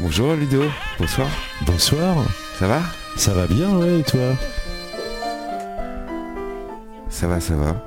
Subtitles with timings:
[0.00, 0.62] Bonjour Ludo,
[0.98, 1.28] bonsoir.
[1.66, 2.16] Bonsoir.
[2.58, 2.80] Ça va?
[3.16, 4.20] Ça va bien, ouais, et toi?
[7.10, 7.84] Ça va, ça va.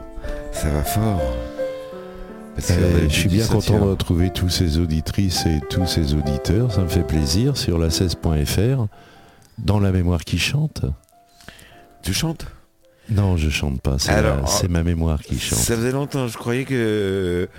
[0.51, 1.21] Ça va fort.
[2.57, 6.71] Eh, je suis bien content de retrouver tous ces auditrices et tous ces auditeurs.
[6.71, 8.85] Ça me fait plaisir sur la 16.fr.
[9.57, 10.85] Dans la mémoire qui chante.
[12.03, 12.45] Tu chantes?
[13.09, 13.97] Non, je chante pas.
[13.99, 15.57] C'est ma mémoire qui chante.
[15.57, 16.27] Ça faisait longtemps.
[16.27, 17.49] Je croyais que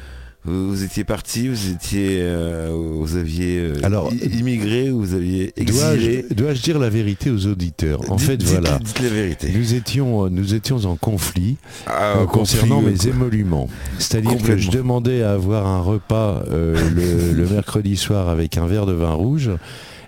[0.47, 6.25] vous, étiez parti, vous étiez, euh, vous aviez euh, Alors, immigré, vous aviez exilé.
[6.31, 8.01] Dois-je dire la vérité aux auditeurs?
[8.11, 8.79] En fait, voilà.
[9.03, 9.53] la vérité.
[9.55, 13.69] Nous étions, nous étions en conflit ah, euh, concernant mes émoluments.
[13.99, 18.93] C'est-à-dire que je demandais à avoir un repas le mercredi soir avec un verre de
[18.93, 19.51] vin rouge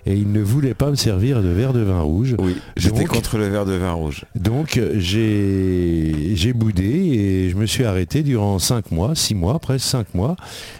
[0.09, 2.35] et il ne voulait pas me servir de verre de vin rouge.
[2.39, 4.25] Oui, j'étais contre le verre de vin rouge.
[4.33, 10.15] Donc j'ai boudé et je me suis arrêté durant 5 mois, 6 mois, presque 5
[10.15, 10.35] mois.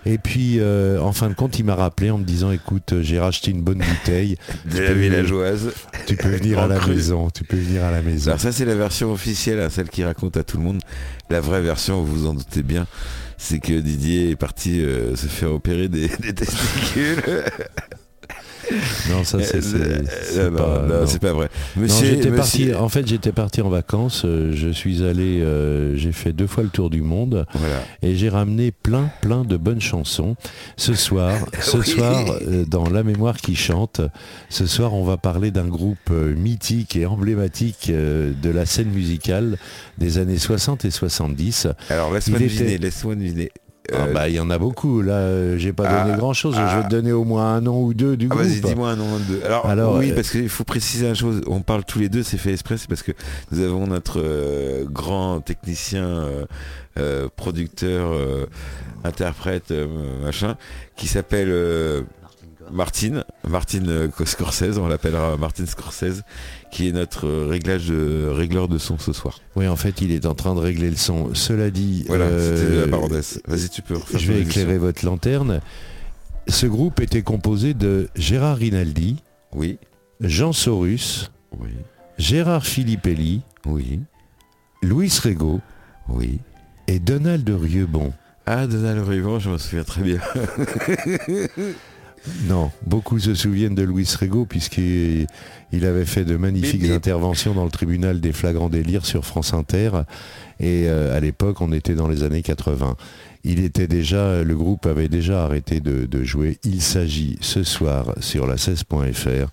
[0.08, 3.20] Et puis euh, en fin de compte, il m'a rappelé en me disant écoute, j'ai
[3.20, 4.36] racheté une bonne bouteille.
[4.66, 5.74] de la villageoise.
[6.08, 8.32] Tu peux venir à la maison, tu peux venir à la maison.
[8.32, 10.82] Alors ça c'est la version officielle, hein, celle qui raconte à tout le monde.
[11.30, 12.88] La vraie version, vous vous en doutez bien,
[13.38, 17.22] c'est que Didier est parti euh, se faire opérer des testicules.
[19.10, 19.60] Non, ça c'est
[20.38, 21.50] euh, pas, vrai.
[22.36, 22.74] parti.
[22.74, 24.24] En fait, j'étais parti en vacances.
[24.26, 25.42] Euh, je suis allé.
[25.42, 27.46] Euh, j'ai fait deux fois le tour du monde
[28.02, 30.36] et j'ai ramené plein, plein de bonnes chansons.
[30.78, 32.26] Ce soir, ce soir,
[32.68, 34.02] dans La mémoire qui chante,
[34.50, 39.58] ce soir, on va parler d'un groupe mythique et emblématique de la scène musicale
[39.98, 41.68] des années 60 et 70.
[41.90, 43.52] Alors laisse-moi deviner, laisse-moi deviner.
[43.94, 45.02] Ah euh, bah il y en a beaucoup.
[45.02, 46.56] Là, euh, j'ai pas donné ah, grand chose.
[46.56, 46.90] je vais te ah.
[46.90, 48.42] donner au moins un nom ou deux du groupe.
[48.42, 49.42] Vas-y, dis-moi un nom ou deux.
[49.64, 51.42] Alors, oui, euh, parce qu'il faut préciser une chose.
[51.48, 53.12] On parle tous les deux, c'est fait exprès, c'est parce que
[53.52, 56.26] nous avons notre grand technicien,
[57.36, 58.12] producteur,
[59.04, 59.74] interprète,
[60.24, 60.58] machin,
[60.96, 62.06] qui s'appelle
[62.72, 66.24] Martine, Martine Scorsese, on l'appellera Martine Scorsese,
[66.72, 69.40] qui est notre réglage de, régleur de son ce soir.
[69.56, 71.34] Oui, en fait, il est en train de régler le son.
[71.34, 73.42] Cela dit, voilà, euh, la parenthèse.
[73.48, 73.96] Vas-y, tu peux.
[74.14, 75.62] Je vais éclairer votre lanterne.
[76.48, 79.18] Ce groupe était composé de Gérard Rinaldi,
[79.54, 79.78] oui,
[80.20, 81.70] Jean Sorus, oui,
[82.18, 84.00] Gérard Filippelli, oui,
[84.82, 85.62] Louis Rego,
[86.08, 86.40] oui,
[86.88, 88.14] et Donald Rieubon.
[88.48, 90.20] Ah, Donald Rieubon, je me souviens très bien.
[92.48, 95.28] Non, beaucoup se souviennent de Louis Rego puisqu'il
[95.72, 99.92] avait fait de magnifiques interventions dans le tribunal des flagrants délires sur France Inter.
[100.60, 102.96] Et euh, à l'époque, on était dans les années 80.
[103.44, 106.58] Il était déjà, le groupe avait déjà arrêté de, de jouer.
[106.64, 109.50] Il s'agit ce soir sur la 16.fr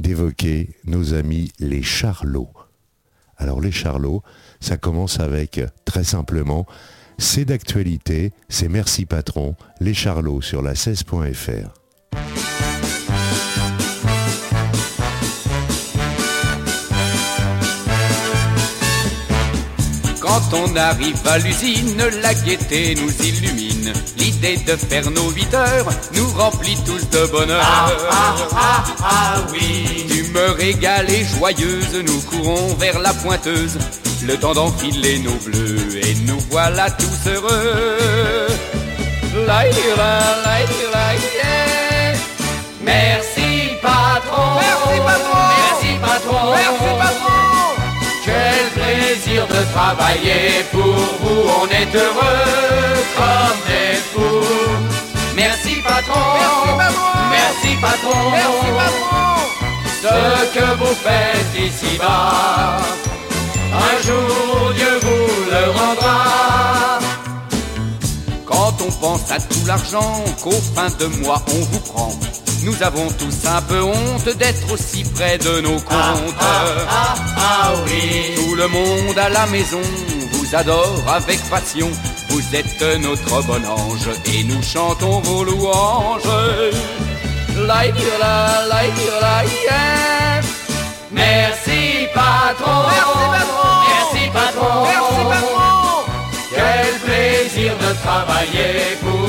[0.00, 2.52] d'évoquer nos amis les Charlots.
[3.36, 4.22] Alors les Charlots,
[4.60, 6.66] ça commence avec très simplement
[7.18, 11.83] c'est d'actualité, c'est merci patron, les Charlots sur la 16.fr.
[20.20, 23.92] Quand on arrive à l'usine, la gaieté nous illumine.
[24.16, 27.62] L'idée de faire nos 8 heures nous remplit tous de bonheur.
[27.62, 30.06] Ah, ah, ah, ah, oui.
[30.08, 33.78] D'humeur égale et joyeuse, nous courons vers la pointeuse.
[34.26, 38.48] Le temps d'enfiler nos bleus et nous voilà tous heureux.
[42.84, 44.60] Merci patron.
[44.60, 45.44] Merci patron.
[45.56, 46.52] Merci patron.
[46.52, 47.34] Merci patron.
[48.24, 50.82] Quel plaisir de travailler pour
[51.20, 54.94] vous, on est heureux comme des fous.
[55.36, 56.20] Merci patron,
[57.30, 59.34] merci patron, merci patron,
[60.02, 62.78] Ce que vous faites ici-bas,
[63.72, 67.00] un jour Dieu vous le rendra.
[68.46, 72.12] Quand on pense à tout l'argent qu'au fin de mois on vous prend
[72.64, 76.34] nous avons tous un peu honte d'être aussi près de nos comptes.
[76.40, 78.34] Ah, ah, ah, oui.
[78.36, 79.80] Tout le monde à la maison
[80.32, 81.90] vous adore avec passion.
[82.28, 86.22] Vous êtes notre bon ange et nous chantons vos louanges.
[91.12, 92.82] Merci patron.
[92.90, 93.70] Merci patron.
[93.88, 94.84] Merci patron.
[94.84, 95.64] Merci patron.
[96.54, 99.23] Quel plaisir de travailler pour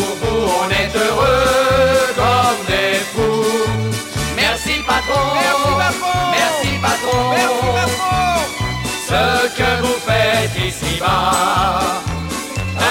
[9.55, 12.01] que vous faites ici-bas,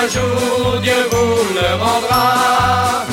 [0.01, 3.05] un jour Dieu vous le rendra.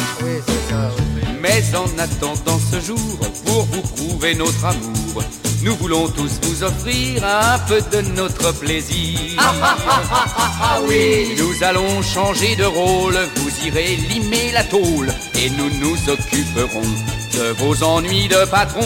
[1.42, 5.24] Mais en attendant ce jour, pour vous prouver notre amour,
[5.64, 9.20] nous voulons tous vous offrir un peu de notre plaisir.
[9.38, 10.26] Ah, ah, ah,
[10.62, 11.36] ah, oui.
[11.38, 16.92] Nous allons changer de rôle, vous irez limer la tôle et nous nous occuperons
[17.34, 18.82] de vos ennuis de patron.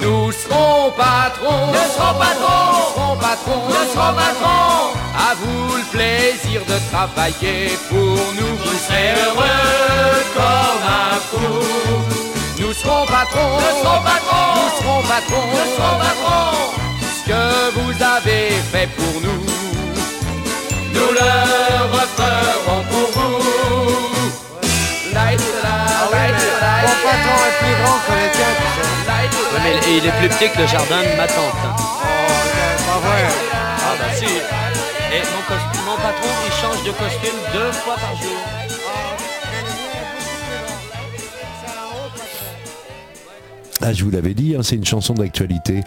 [0.00, 4.92] Nous serons patrons, nous serons patrons, nous serons patrons, nous serons patrons.
[5.16, 8.56] À vous le plaisir de travailler pour nous.
[8.62, 11.46] Vous serez heureux comme un fou.
[12.58, 16.56] Nous serons patrons, nous serons patrons, nous serons patrons, nous serons patrons.
[17.16, 17.44] Ce que
[17.78, 19.42] vous avez fait pour nous,
[20.94, 21.32] nous le
[21.96, 23.55] referons pour vous.
[29.96, 31.54] Il est plus petit que le jardin de ma tante.
[31.64, 31.78] Oh,
[32.52, 33.24] c'est pas vrai.
[33.78, 34.24] Ah bah si.
[34.24, 38.36] Et mon, costume, mon patron, il change de costume deux fois par jour.
[43.82, 45.82] Ah, je vous l'avais dit, hein, c'est une chanson d'actualité.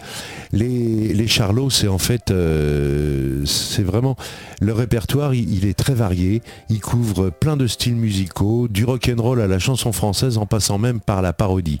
[0.52, 4.16] Les, les Charlots, c'est en fait, euh, c'est vraiment
[4.60, 5.34] le répertoire.
[5.34, 6.42] Il, il, est très varié.
[6.68, 10.46] Il couvre plein de styles musicaux, du rock and roll à la chanson française, en
[10.46, 11.78] passant même par la parodie.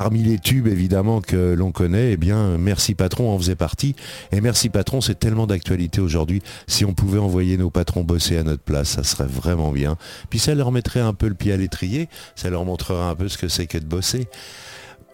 [0.00, 3.94] Parmi les tubes évidemment que l'on connaît, eh bien Merci Patron en faisait partie.
[4.32, 6.40] Et Merci Patron, c'est tellement d'actualité aujourd'hui.
[6.66, 9.98] Si on pouvait envoyer nos patrons bosser à notre place, ça serait vraiment bien.
[10.30, 13.28] Puis ça leur mettrait un peu le pied à l'étrier, ça leur montrerait un peu
[13.28, 14.26] ce que c'est que de bosser.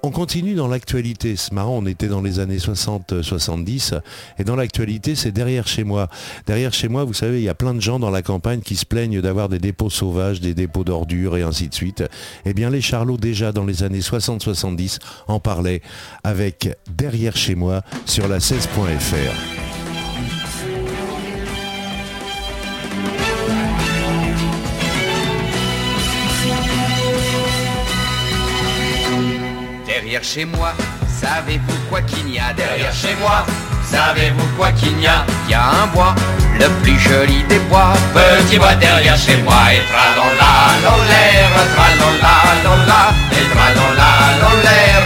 [0.06, 1.34] On continue dans l'actualité.
[1.34, 4.00] C'est marrant, on était dans les années 60-70.
[4.38, 6.08] Et dans l'actualité, c'est derrière chez moi.
[6.46, 8.76] Derrière chez moi, vous savez, il y a plein de gens dans la campagne qui
[8.76, 12.04] se plaignent d'avoir des dépôts sauvages, des dépôts d'ordures et ainsi de suite.
[12.44, 15.82] Eh bien, les Charlots, déjà dans les années 60-70, en parlaient
[16.22, 19.65] avec Derrière chez moi sur la 16.fr.
[30.16, 30.72] Derrière chez moi,
[31.20, 33.44] savez-vous quoi qu'il y a Derrière chez moi,
[33.84, 35.26] savez-vous quoi qu'il y a?
[35.46, 36.14] Il y a un bois,
[36.58, 37.92] le plus joli des bois.
[38.14, 42.34] Petit bois derrière chez moi, et tralala, lolaire, tralala,
[42.64, 43.44] lola, et
[44.48, 45.04] lolaire,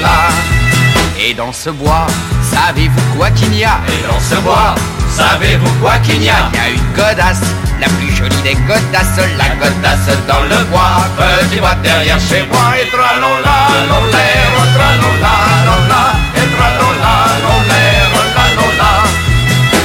[0.00, 1.24] la.
[1.24, 2.06] Et dans ce bois,
[2.40, 3.80] savez-vous quoi qu'il y a?
[3.88, 4.76] Et dans ce bois,
[5.10, 6.50] savez-vous quoi qu'il y a?
[6.52, 7.42] Il y a une godasse,
[7.80, 11.04] la plus jolie des godasses, la godasse dans le bois.
[11.16, 13.58] Petit bois derrière chez moi, et tralala,
[13.88, 15.32] lolaire, tralala,
[15.66, 16.02] lola,
[16.34, 17.14] et tralala,
[17.44, 18.92] lolaire, la lola.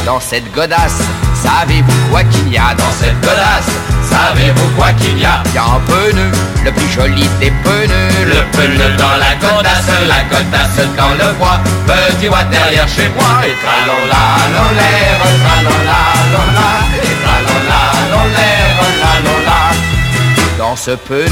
[0.05, 1.01] Dans cette godasse,
[1.35, 2.73] savez-vous quoi qu'il y a?
[2.75, 3.71] Dans cette godasse,
[4.09, 5.43] savez-vous quoi qu'il y a?
[5.45, 6.31] Il y a un pneu,
[6.65, 8.25] le plus joli des pneus.
[8.25, 11.59] Le pneu dans la godasse, la godasse dans le bois.
[11.85, 14.23] Petit bois derrière chez moi, et tralala,
[14.55, 16.01] lolaire, tralala,
[16.33, 16.69] lola,
[20.62, 21.25] Dans ce pneu,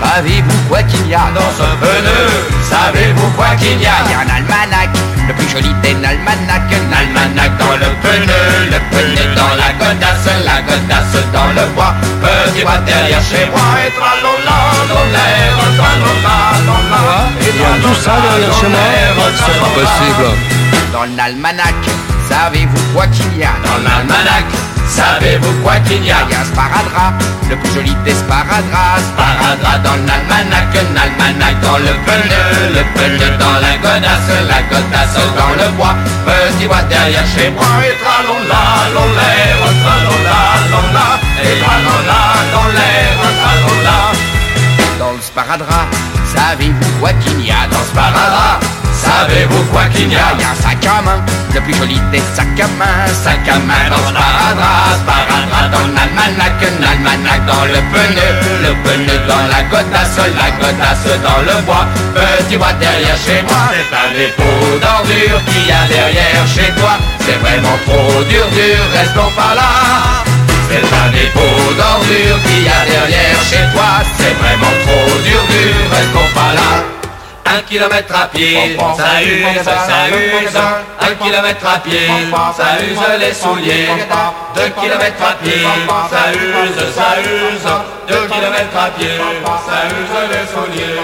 [0.00, 2.24] savez-vous quoi qu'il y a Dans ce pneu,
[2.70, 4.00] savez-vous quoi qu'il y a?
[4.06, 4.88] Il y a un almanach,
[5.28, 6.72] le plus joli des almanachs.
[6.72, 11.94] Un almanach dans le pneu, le pneu dans la godasse, la godasse dans le bois.
[12.22, 14.56] Petit bois derrière chez moi, et tralala,
[14.88, 19.28] lolaire, tralala, lola, et tralala, tout ça derrière chez moi?
[19.36, 20.28] C'est pas possible.
[20.94, 21.84] Dans l'almanach,
[22.26, 23.52] savez-vous quoi qu'il y a?
[23.66, 24.48] Dans l'almanach,
[24.88, 27.14] savez-vous quoi qu'il y a Il y a un sparadrap,
[27.50, 29.02] le plus joli des sparadraps.
[29.12, 32.46] Sparadrap dans l'almanach, un almanach dans le pneu,
[32.76, 35.94] le pneu dans la godasse, la godasse dans le bois.
[36.26, 38.62] Petit bois derrière chez moi, et tralala,
[38.94, 40.38] lolaire, tralala,
[40.70, 41.08] lola,
[41.42, 42.20] et tralala,
[42.52, 43.98] lolaire, tralala.
[44.98, 45.88] Dans le sparadrap,
[46.34, 48.62] savez-vous quoi qu'il y a Dans sparadrap,
[49.02, 50.32] savez-vous quoi qu'il y a?
[50.38, 51.18] Il y a un sac à main,
[51.54, 53.06] le plus joli des sacs à main.
[53.24, 58.28] Sac à main dans ce sparadrap, sparadrap dans l'almanach, un almanach dans le pneu,
[58.64, 61.86] le pneu dans la godasse, la godasse dans le bois.
[62.14, 66.94] Petit bois derrière chez moi, c'est un dépôt d'ordures qu'il y a derrière chez toi.
[67.20, 69.70] C'est vraiment trop dur, dur, restons pas là.
[70.68, 74.00] C'est un dépôt d'ordures qu'il y a derrière chez toi.
[74.16, 77.01] C'est vraiment trop dur, dur, restons pas là.
[77.54, 80.56] Un kilomètre à pied, ça use, ça use.
[81.00, 82.08] Un kilomètre à pied,
[82.56, 83.88] ça use les souliers.
[84.54, 85.62] Deux kilomètres à pied,
[86.10, 87.68] ça use, ça use.
[88.08, 89.18] Deux kilomètres à pied,
[89.66, 90.96] ça use les souliers.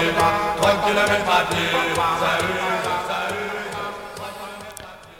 [0.59, 1.68] Trois kilomètres à pied,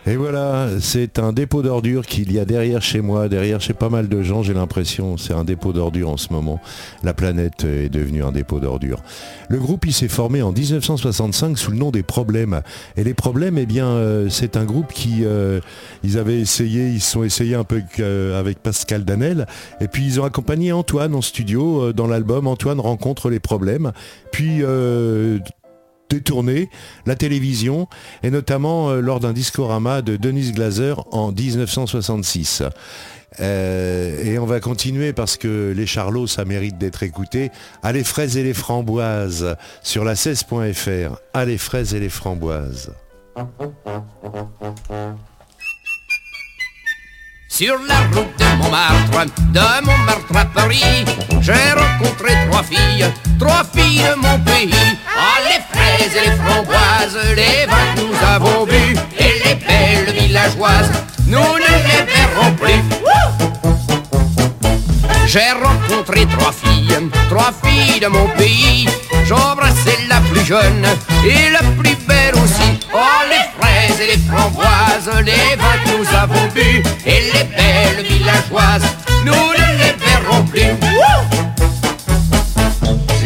[0.10, 3.89] Et voilà, c'est un dépôt d'ordures qu'il y a derrière chez moi, derrière chez pas
[3.89, 6.60] mal de gens, j'ai l'impression, c'est un dépôt d'ordures en ce moment.
[7.04, 9.04] La planète est devenue un dépôt d'ordures.
[9.50, 12.63] Le groupe, il s'est formé en 1965 sous le nom des Problèmes.
[12.98, 15.60] Et les Problèmes, eh bien, euh, c'est un groupe qui, euh,
[16.04, 19.46] ils avaient essayé, ils se sont essayés un peu euh, avec Pascal Danel,
[19.80, 23.92] et puis ils ont accompagné Antoine en studio dans l'album Antoine rencontre les problèmes.
[24.32, 24.63] Puis
[26.10, 26.70] détourné,
[27.06, 27.88] la télévision,
[28.24, 32.63] et notamment euh, lors d'un discorama de Denise Glaser en 1966.
[33.39, 37.51] Euh, et on va continuer parce que les charlots, ça mérite d'être écouté.
[37.92, 41.16] Les fraises et les framboises sur la 16.fr.
[41.34, 42.92] À les fraises et les framboises.
[47.51, 51.03] Sur la route de Montmartre, de Montmartre à Paris,
[51.41, 53.06] j'ai rencontré trois filles,
[53.39, 54.72] trois filles de mon pays.
[55.18, 60.15] Ah, les fraises et les framboises, les vins que nous avons bu, et les belles
[60.15, 60.91] villageoises,
[61.25, 62.84] nous ne les verrons plus.
[65.25, 68.88] J'ai rencontré trois filles, trois filles de mon pays.
[69.25, 70.86] J'embrassais la plus jeune
[71.25, 72.68] et la plus belle aussi.
[72.91, 72.98] Oh,
[73.29, 78.88] les fraises et les framboises, les vins que nous avons bu, et les belles villageoises,
[79.25, 80.74] nous ne les verrons plus.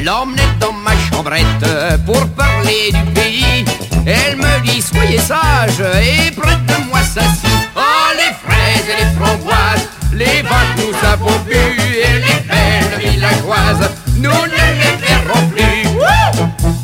[0.04, 1.66] L'emmenais dans ma chambrette
[2.06, 3.66] pour parler du pays.
[4.06, 7.70] Elle me dit soyez sage et près de moi s'assit.
[7.76, 13.00] Oh les fraises et les framboises, les vins que nous avons bu et les belles
[13.00, 16.83] villageoises, nous ne les verrons plus.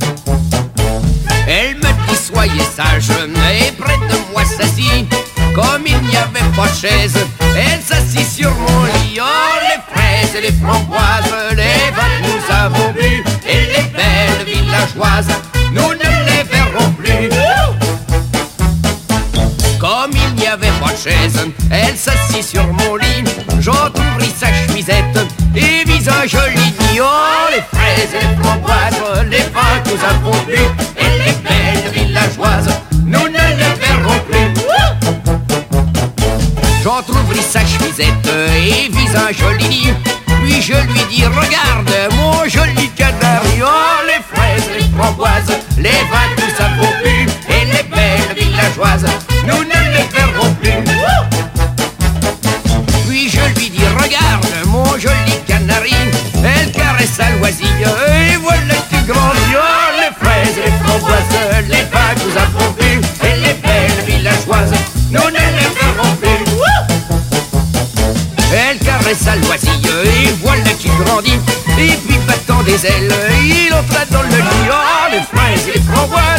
[2.39, 5.13] Soyez sage et près de moi s'assit.
[5.53, 7.17] Comme il n'y avait pas de chaise,
[7.53, 9.19] elle s'assit sur mon lit.
[9.19, 9.25] Oh
[9.61, 15.35] les fraises et les framboises, les vins nous avons bu et les belles villageoises,
[15.73, 17.29] nous ne les verrons plus.
[19.77, 23.25] Comme il n'y avait pas de chaise, elle s'assit sur mon lit.
[23.59, 25.27] J'entrouvris sa chemisette
[25.57, 30.53] et visage joli dit Oh les fraises et les framboises, les vins nous avons bu
[30.53, 31.38] et les
[37.49, 39.93] sa chemisette et visage joli dit
[40.43, 46.65] Puis je lui dis regarde mon joli canari Oh les fraises, les framboises, les vins
[46.65, 49.05] avons bu et les belles villageoises,
[49.47, 50.83] nous ne les verrons plus.
[53.07, 55.95] Puis je lui dis regarde mon joli canari
[56.35, 57.67] Elle caresse à loisir
[69.09, 69.71] À loisir.
[70.05, 71.39] Et voilà qu'il grandit
[71.79, 73.11] Et puis battant des ailes.
[73.43, 74.69] Il entra dans le lit.
[74.69, 76.38] Oh les fraises et les framboises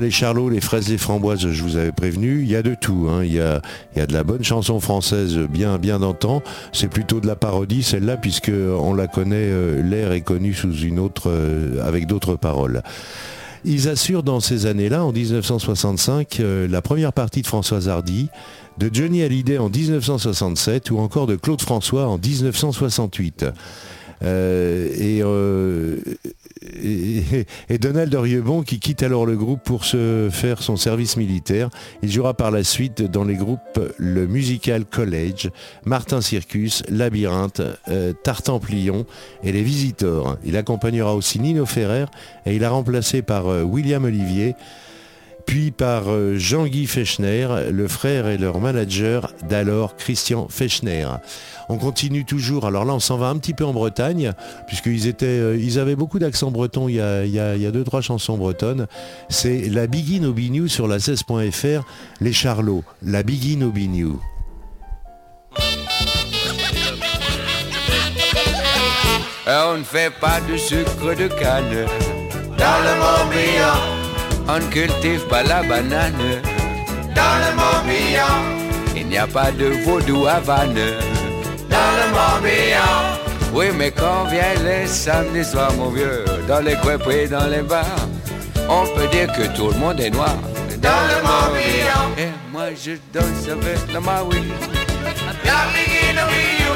[0.00, 3.08] les charlots, les fraises, les framboises, je vous avais prévenu, il y a de tout,
[3.10, 3.22] hein.
[3.24, 3.62] il, y a,
[3.94, 6.42] il y de la bonne chanson française bien bien d'antan,
[6.72, 10.74] c'est plutôt de la parodie celle-là puisque on la connaît, euh, l'air est connu sous
[10.74, 12.82] une autre, euh, avec d'autres paroles.
[13.64, 18.28] Ils assurent dans ces années-là, en 1965, euh, la première partie de Françoise Hardy,
[18.78, 23.44] de Johnny Hallyday en 1967 ou encore de Claude François en 1968.
[24.22, 25.96] Euh, et, euh,
[26.62, 31.70] et, Donald Riebon qui quitte alors le groupe pour se faire son service militaire.
[32.02, 35.50] Il jouera par la suite dans les groupes le Musical College,
[35.84, 39.06] Martin Circus, Labyrinthe, euh, Tartamplion
[39.42, 40.36] et les Visitors.
[40.44, 42.06] Il accompagnera aussi Nino Ferrer
[42.46, 44.54] et il a remplacé par euh, William Olivier
[45.50, 51.08] puis par euh, Jean-Guy Fechner, le frère et leur manager d'alors, Christian Fechner.
[51.68, 54.32] On continue toujours, alors là on s'en va un petit peu en Bretagne,
[54.68, 58.86] puisqu'ils étaient, euh, ils avaient beaucoup d'accent breton, il y, a, deux, trois chansons bretonnes.
[59.28, 61.84] C'est la Biggie No New sur la 16.fr,
[62.20, 64.20] les Charlots, la Biggie No New.
[69.48, 71.88] On ne fait pas de sucre de canne
[72.56, 73.99] dans le Morbihan.
[74.52, 76.42] On ne cultive pas la banane
[77.14, 78.34] dans le Morbihan.
[78.96, 80.74] Il n'y a pas de vaudou à Vannes
[81.68, 82.96] dans le Morbihan.
[83.54, 87.62] Oui, mais quand vient les samedis soirs, mon vieux, dans les coins et dans les
[87.62, 87.84] bars,
[88.68, 90.34] on peut dire que tout le monde est noir.
[90.82, 92.04] Dans le Morbihan.
[92.18, 94.48] Et moi je danse avec la Maui.
[95.44, 95.60] La.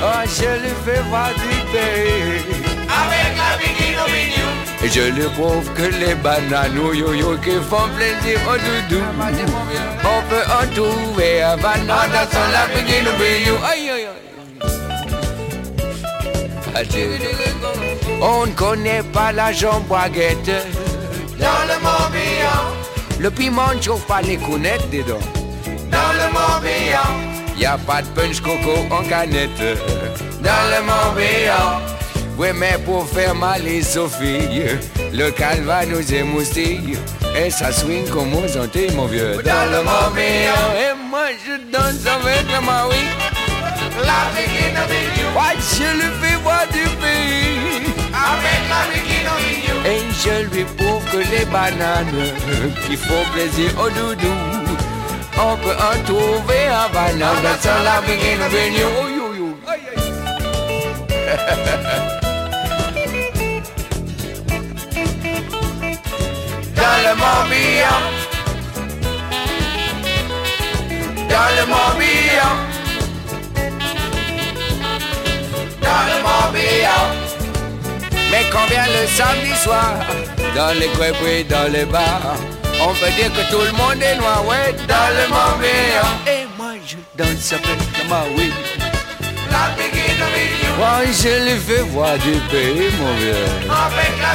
[0.00, 2.44] Oh, je lui fais voir du pays.
[3.00, 3.33] Avec
[4.94, 9.02] je lui prouve que les bananes oh, yo yo qui font plaisir au doudou.
[10.04, 13.56] On peut en trouver à banane dans la Bikini Biniou.
[13.70, 14.22] Aïe aïe aïe.
[18.20, 20.52] On ne connaît pas la jambe baguette.
[21.40, 22.64] Dans le Morbihan.
[23.18, 25.18] Le piment ne chauffe pas les counettes dedans.
[25.90, 27.10] Dans le Morbihan.
[27.58, 29.78] Y a pas de punch coco en canette.
[30.40, 31.93] Dans le Morbihan.
[32.36, 34.78] Oui, mais pour faire mal les aux filles,
[35.12, 36.98] le calva nous émoustille.
[37.36, 39.40] Et ça swing comme aux Antilles, mon vieux.
[39.44, 40.74] Dans le Morbihan.
[40.76, 42.96] Et moi, je danse avec la Maui.
[44.02, 44.74] La Bikini.
[45.36, 47.92] Ouais, je lui fais voir du pays.
[48.12, 49.48] Avec la Bikini.
[49.86, 52.32] Et je lui prouve que les bananes
[52.86, 54.34] qui font plaisir au doudou,
[55.38, 58.82] on peut en trouver à banane dans la Bikini.
[59.00, 59.44] Oh, yo, yo.
[66.84, 68.00] Dans le Morbihan.
[71.32, 72.54] Dans le Morbihan.
[75.80, 77.04] Dans le Morbihan.
[78.30, 79.94] Mais quand vient le samedi soir,
[80.54, 82.36] dans les coins et dans les bars,
[82.82, 86.12] on peut dire que tout le monde est noir, ouais, dans le Morbihan.
[86.26, 88.52] Et moi je danse avec la Maui.
[89.50, 90.76] La Bikini Biniou.
[90.76, 93.46] Moi je lui fais voir du pays, mon vieux.
[93.70, 94.34] Avec la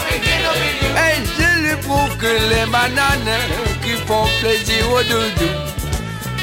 [2.20, 3.40] que les bananes
[3.82, 5.52] qui font plaisir au doudou,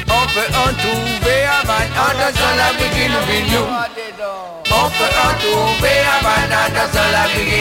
[0.07, 3.65] on peut en trouver à banane dans la Bikini Biniou.
[4.65, 7.57] On peut en trouver à banane dans la Bikini.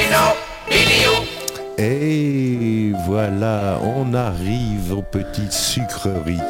[1.79, 6.41] Et voilà, on arrive aux petites sucreries.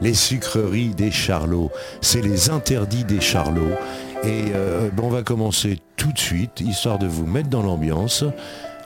[0.00, 3.76] Les sucreries des Charlots, c'est les interdits des Charlots.
[4.22, 8.24] Et euh, on va commencer tout de suite, histoire de vous mettre dans l'ambiance.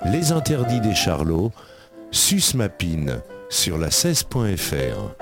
[0.07, 1.53] Les interdits des Charlots,
[2.15, 5.15] Susmapine sur la 16.fr.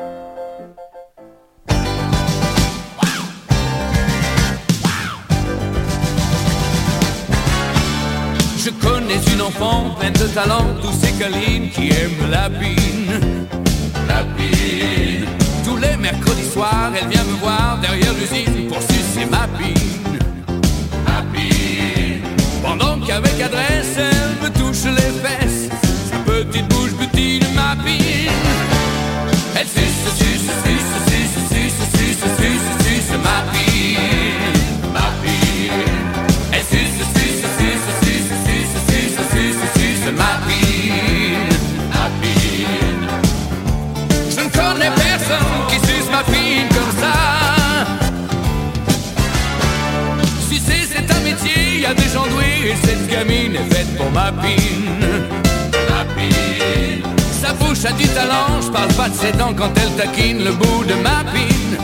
[8.58, 13.46] Je connais une enfant pleine de talent, douce et câline, qui aime la pine.
[14.08, 15.26] La pine.
[15.64, 20.18] Tous les mercredis soirs, elle vient me voir derrière l'usine pour sucer ma pine.
[21.06, 21.22] Ma.
[22.68, 25.68] Pendant qu'avec adresse, elle me touche les fesses.
[26.26, 26.79] Petite
[51.94, 55.49] des gens doués et cette gamine est faite pour ma pine.
[57.50, 60.52] Sa bouche a du talent, je parle pas de ses dents quand elle taquine le
[60.52, 61.74] bout de ma pine.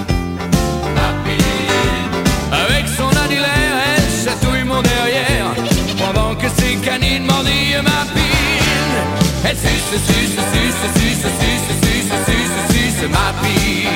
[0.94, 2.14] Ma pine.
[2.52, 5.50] Avec son annulaire, elle chatouille mon derrière
[5.98, 8.96] Pendant que ses canines mordillent ma pine
[9.44, 13.88] Elle suce, suce, suce, suce, suce, suce, suce, suce Ma pine.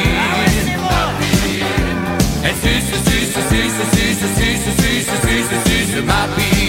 [2.42, 6.59] Elle suce, suce, suce, suce, suce, suce, suce, suce ma pine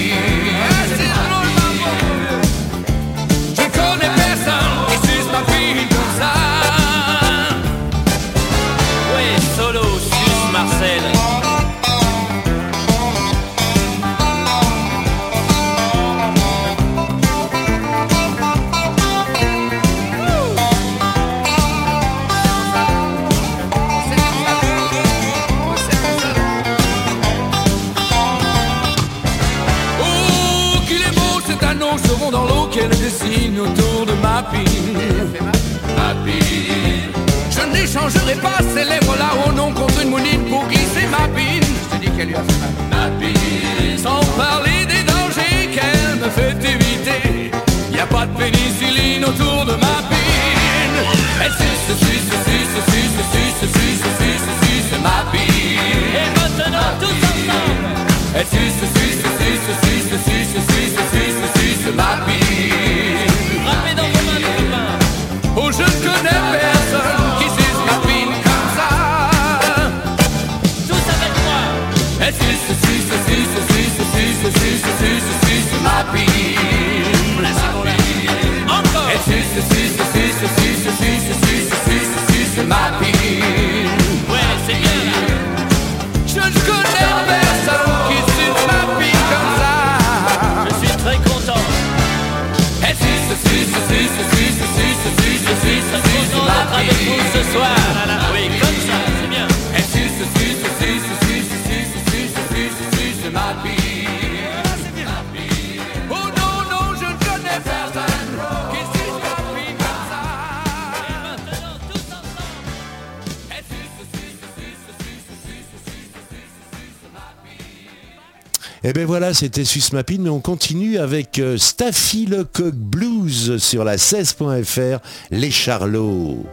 [118.84, 123.98] Et bien voilà, c'était Susmapine, mais on continue avec euh, Staffy Lecoq Blues sur la
[123.98, 126.44] 16.fr, Les Charlots.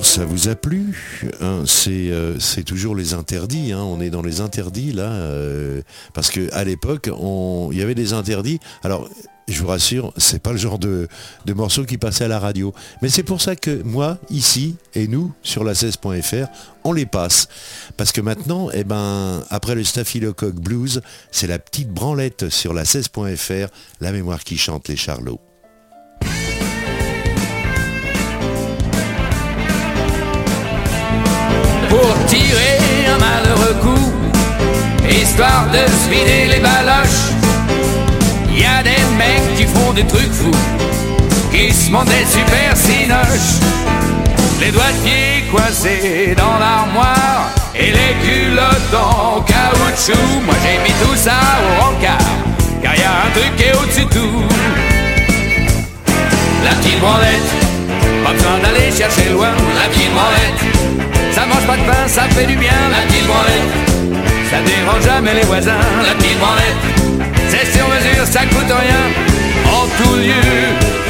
[0.00, 3.72] Alors ça vous a plu hein, euh, C'est toujours les interdits.
[3.72, 5.82] Hein, on est dans les interdits là, euh,
[6.14, 7.10] parce que à l'époque,
[7.70, 8.60] il y avait des interdits.
[8.82, 9.10] Alors
[9.46, 11.06] je vous rassure, c'est pas le genre de,
[11.44, 12.72] de morceau qui passait à la radio.
[13.02, 16.46] Mais c'est pour ça que moi, ici, et nous, sur la 16.fr,
[16.82, 17.48] on les passe.
[17.98, 22.84] Parce que maintenant, eh ben, après le Staphylocoque Blues, c'est la petite branlette sur la
[22.84, 25.40] 16.fr, la mémoire qui chante les charlots.
[32.30, 32.78] Tirer
[33.12, 34.12] un malheureux coup,
[35.10, 37.30] histoire de se les baloches
[38.60, 40.60] y a des mecs qui font des trucs fous,
[41.50, 43.58] qui se montent des super cinoches.
[44.60, 50.40] Les doigts de pied coincés dans l'armoire et les culottes en caoutchouc.
[50.44, 52.18] Moi j'ai mis tout ça au rencard,
[52.82, 54.44] car y a un truc qui est au-dessus de tout.
[56.64, 57.50] La petite branlette,
[58.22, 59.52] pas besoin d'aller chercher loin.
[59.80, 60.60] La petite branlette,
[61.40, 62.78] ça mange pas de pain, ça fait du bien.
[62.90, 63.72] La petite branlette,
[64.50, 65.84] ça dérange jamais les voisins.
[66.06, 66.82] La petite branlette.
[67.48, 69.04] C'est sur mesure, ça coûte rien.
[69.78, 70.52] En tout lieu,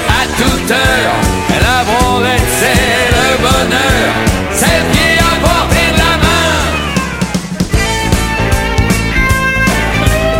[0.08, 1.14] à toute heure,
[1.66, 4.06] la branlette, c'est le bonheur.
[4.52, 6.50] C'est qui à portée de la main.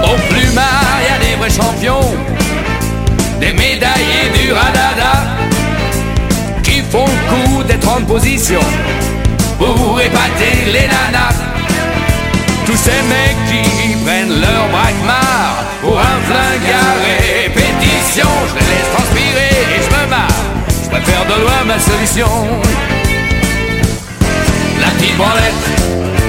[0.05, 2.09] Au plumard, y a des vrais champions,
[3.40, 5.14] des médaillés du radada,
[6.62, 8.62] qui font le coup d'être en position
[9.61, 11.37] pour épater les nanas.
[12.64, 18.90] Tous ces mecs qui prennent leur braquemar pour un flingue à répétition, je les laisse
[18.94, 20.44] transpirer et je me marre.
[20.85, 22.31] Je préfère de loin ma solution.
[24.81, 25.64] La petite branlette,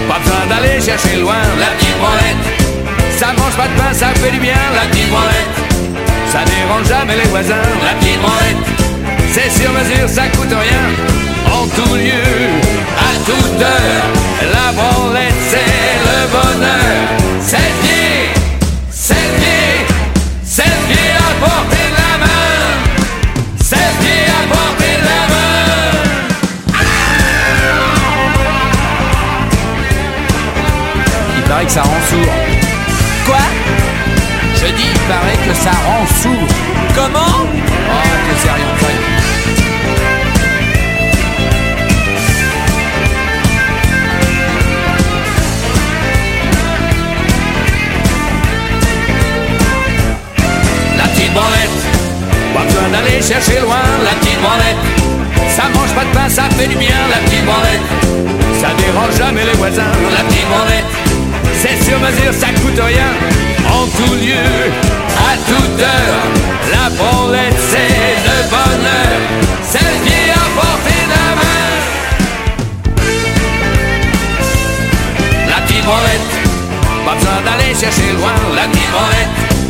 [0.10, 1.42] pas besoin d'aller chercher loin.
[1.58, 2.46] La petite branlette,
[3.18, 4.62] ça mange pas de pain, ça fait du bien.
[4.76, 5.56] La petite branlette,
[6.34, 7.70] ça dérange jamais les voisins.
[7.88, 8.81] La petite branlette,
[9.32, 10.84] c'est sur mesure, ça coûte rien.
[11.52, 12.50] En tout lieu,
[12.98, 14.06] à toute heure,
[14.52, 17.02] la branlette, c'est le bonheur.
[17.40, 18.30] C'est pieds,
[18.90, 19.86] c'est pieds,
[20.44, 22.60] c'est pieds à portée de la main.
[23.60, 25.52] C'est pieds à portée de la main.
[31.38, 32.34] Il paraît que ça rend sourd.
[33.26, 33.46] Quoi?
[34.56, 36.48] Je dis, il paraît que ça rend sourd.
[36.96, 37.46] Comment?
[37.94, 38.91] Oh, t'es
[51.34, 52.54] sérieux, sérieux.
[52.54, 54.82] Pas besoin d'aller chercher loin la petite branlette.
[55.50, 57.82] Ça mange pas de pain, ça fait du bien la petite branlette.
[58.60, 60.92] Ça dérange jamais les voisins, la petite branlette.
[61.62, 63.12] C'est sur mesure, ça coûte rien.
[63.70, 64.72] En tout lieu,
[65.30, 66.24] à toute heure,
[66.72, 69.20] la branlette c'est le bonheur.
[69.64, 71.64] C'est qui à portée de la main.
[75.48, 76.32] La petite branlette,
[77.06, 79.61] pas besoin d'aller chercher loin la petite branlette.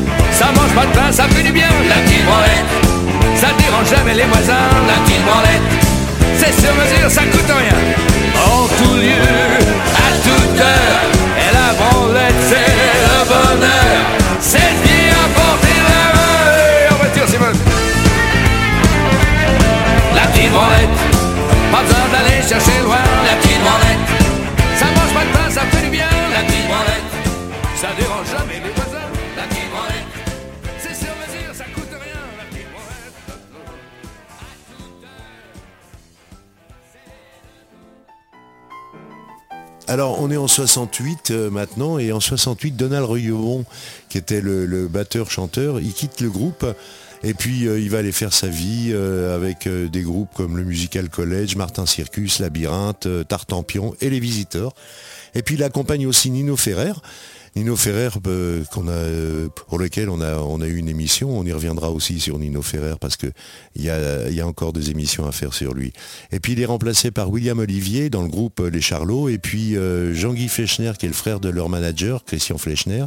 [0.53, 2.71] Ça mange pas de pain, ça fait du bien, la petite branlette.
[3.35, 5.61] Ça dérange jamais les voisins, la petite branlette.
[6.37, 7.77] C'est sur mesure, ça coûte rien.
[8.35, 9.23] En tout lieu,
[9.95, 11.01] à toute heure,
[11.37, 12.73] et la branlette, c'est
[13.07, 13.99] le bonheur.
[14.39, 14.90] C'est
[39.91, 43.65] Alors, on est en 68 euh, maintenant, et en 68, Donald Reuillon,
[44.07, 46.65] qui était le, batteur-chanteur, il quitte le groupe.
[47.23, 50.63] Et puis euh, il va aller faire sa vie euh, avec des groupes comme le
[50.63, 54.71] Musical College, Martin Circus, Labyrinthe, Tartampion et les Visiteurs.
[55.35, 56.93] Et puis il accompagne aussi Nino Ferrer.
[57.55, 62.19] Nino Ferrer, euh, euh, pour lequel on a, eu une émission, on y reviendra aussi
[62.19, 63.31] sur Nino Ferrer parce qu'il
[63.75, 65.91] y a, encore des émissions à faire sur lui.
[66.31, 69.75] Et puis il est remplacé par William Olivier dans le groupe Les Charlots et puis
[69.75, 73.05] euh, Jean-Guy Flechner qui est le frère de leur manager, Christian Flechner.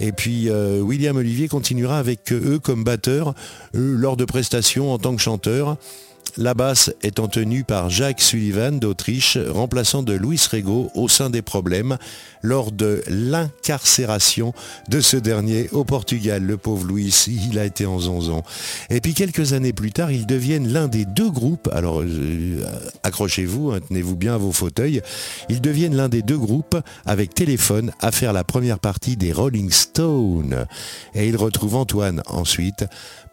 [0.00, 3.32] Et puis William Olivier continuera avec eux comme batteur
[3.72, 5.78] lors de prestations en tant que chanteur.
[6.36, 11.42] La basse étant tenue par Jacques Sullivan d'Autriche, remplaçant de Louis Rego au sein des
[11.42, 11.96] problèmes
[12.42, 14.52] lors de l'incarcération
[14.88, 16.42] de ce dernier au Portugal.
[16.42, 18.42] Le pauvre Louis, il a été en zonzon.
[18.90, 22.64] Et puis quelques années plus tard, ils deviennent l'un des deux groupes, alors euh,
[23.04, 25.02] accrochez-vous, hein, tenez-vous bien à vos fauteuils,
[25.48, 29.70] ils deviennent l'un des deux groupes avec téléphone à faire la première partie des Rolling
[29.70, 30.66] Stones.
[31.14, 32.84] Et ils retrouvent Antoine ensuite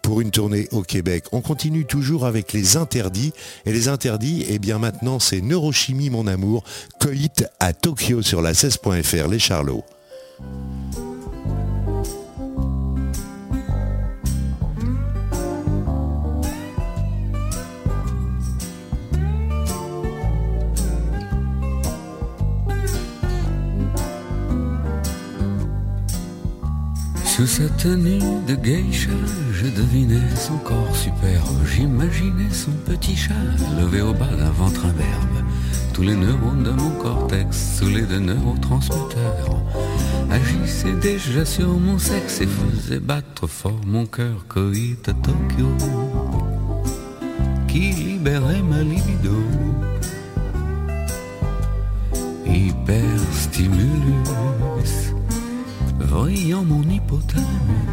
[0.01, 1.25] pour une tournée au Québec.
[1.31, 3.33] On continue toujours avec les interdits.
[3.65, 6.63] Et les interdits, eh bien maintenant, c'est Neurochimie, mon amour,
[6.99, 9.83] Coït à Tokyo sur la 16.fr, les Charlots.
[27.41, 29.09] Sous sa tenue de geisha,
[29.51, 31.65] je devinais son corps superbe.
[31.65, 33.33] J'imaginais son petit chat
[33.79, 35.43] levé au bas d'un ventre imberbe.
[35.91, 39.59] Tous les neurones de mon cortex, sous les deux neurotransmetteurs,
[40.29, 44.45] agissaient déjà sur mon sexe et faisaient battre fort mon cœur.
[44.47, 45.75] Coït à Tokyo,
[47.67, 49.33] qui libérait ma libido.
[52.45, 55.00] Hyperstimulus
[56.11, 57.87] brillant mon hypothalamus.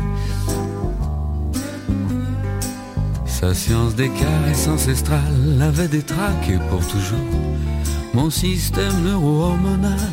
[3.26, 7.30] Sa science des caresses ancestrales avait détraqué pour toujours
[8.14, 10.12] mon système neuro-hormonal.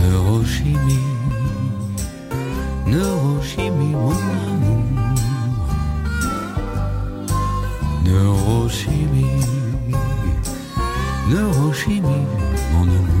[0.00, 1.08] Neurochimie,
[2.86, 4.12] neurochimie, mon
[4.50, 4.84] amour.
[8.04, 9.44] Neurochimie,
[11.28, 12.26] neurochimie,
[12.72, 13.17] mon amour.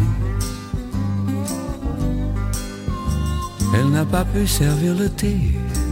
[3.78, 5.36] Elle n'a pas pu servir le thé,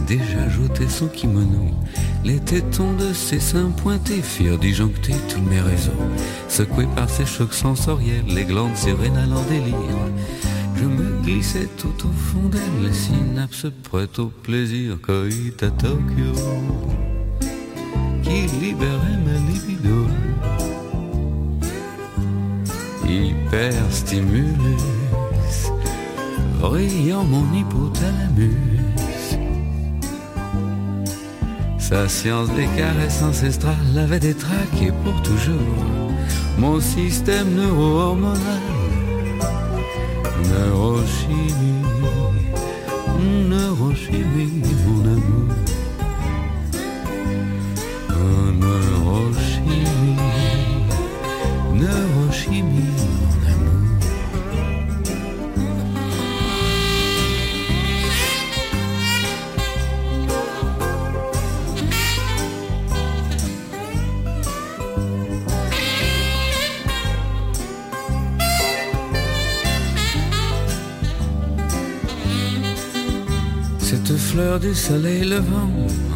[0.05, 1.71] déjà jeté son kimono.
[2.25, 5.91] Les tétons de ses seins pointés firent disjoncter tous mes réseaux.
[6.49, 9.75] Secoués par ces chocs sensoriels, les glandes sérénales en délire.
[10.75, 14.97] Je me glissais tout au fond d'elle, les synapses prêtes au plaisir.
[15.01, 16.33] Coït à Tokyo,
[18.21, 20.07] qui libérait ma libido.
[23.07, 24.96] Hyperstimulus
[26.59, 28.55] brillant mon hypothalamus.
[31.77, 35.55] Sa science des caresses ancestrales avait détraqué pour toujours
[36.57, 38.65] mon système neuro-hormonal.
[40.49, 41.85] Neurochimie,
[43.49, 45.53] neurochimie, mon amour.
[48.09, 50.17] Oh, neurochimie,
[51.73, 52.96] neurochimie,
[74.61, 75.69] Du soleil levant,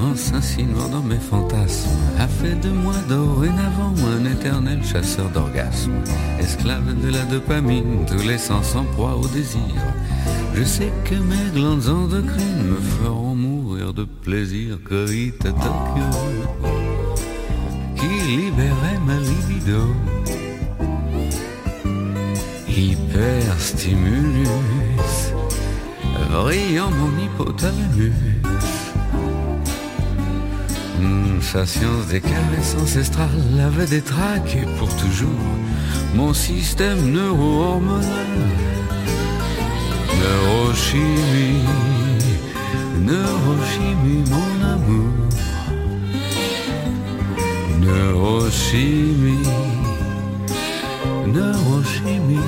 [0.03, 6.01] en s'insinuant dans mes fantasmes, a fait de moi dorénavant un éternel chasseur d'orgasmes.
[6.39, 9.61] Esclave de la dopamine, tous les sens en proie au désir.
[10.55, 14.79] Je sais que mes glandes endocrines me feront mourir de plaisir.
[14.89, 16.09] Coït à Tokyo,
[17.95, 19.93] qui libérait ma libido.
[22.67, 24.49] Hyperstimulus
[26.31, 28.30] brillant mon hypothalamus.
[31.41, 35.29] Sa science des caresses ancestrales avait détraqué pour toujours
[36.15, 38.31] mon système neuro-hormonal.
[40.21, 41.65] Neurochimie,
[42.99, 45.11] neurochimie, mon amour.
[47.81, 49.47] Neurochimie,
[51.27, 52.39] neurochimie,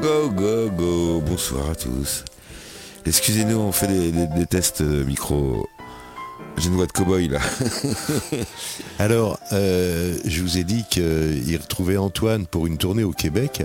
[0.00, 1.20] Go, go, go.
[1.26, 2.24] Bonsoir à tous.
[3.04, 5.66] Excusez-nous, on fait des tests euh, micro.
[6.56, 7.40] J'ai une voix de cow-boy là.
[9.00, 13.62] Alors, euh, je vous ai dit qu'il retrouvait Antoine pour une tournée au Québec.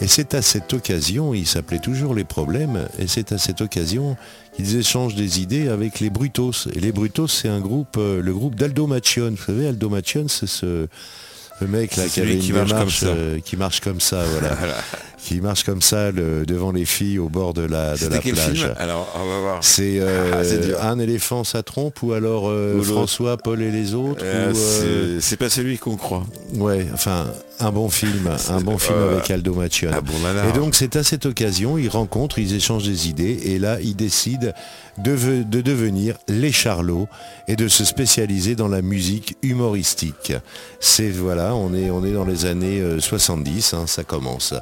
[0.00, 4.16] Et c'est à cette occasion, il s'appelait toujours Les Problèmes, et c'est à cette occasion
[4.54, 6.68] qu'ils échangent des idées avec les Brutos.
[6.72, 9.30] Et les Brutos, c'est un groupe, euh, le groupe d'Aldo Machion.
[9.30, 10.88] Vous savez, Aldo Machion, c'est ce
[11.60, 13.06] le mec là qui avait une qui marche comme démarche, ça.
[13.06, 14.56] euh, qui marche comme ça, voilà.
[15.18, 18.18] qui marche comme ça le- devant les filles au bord de la, de C'était la
[18.20, 18.52] quel plage.
[18.58, 19.58] film Alors, on va voir.
[19.64, 22.84] C'est euh, Ah, un éléphant ça trompe ou alors euh, Ou.
[22.84, 24.24] François, Paul et les autres
[25.20, 26.24] C'est pas celui qu'on croit.
[26.54, 27.26] Ouais, enfin,
[27.60, 29.94] Un bon film, un bon film Euh, avec Aldo Macione.
[29.94, 30.12] un bon.
[30.48, 33.96] Et donc c'est à cette occasion, ils rencontrent, ils échangent des idées et là ils
[33.96, 34.52] décident
[34.98, 37.08] de, ve- de devenir les Charlots
[37.48, 40.32] et de se spécialiser dans la musique humoristique.
[40.80, 44.54] C'est voilà, on est, on est dans les années euh, 70, hein, ça commence.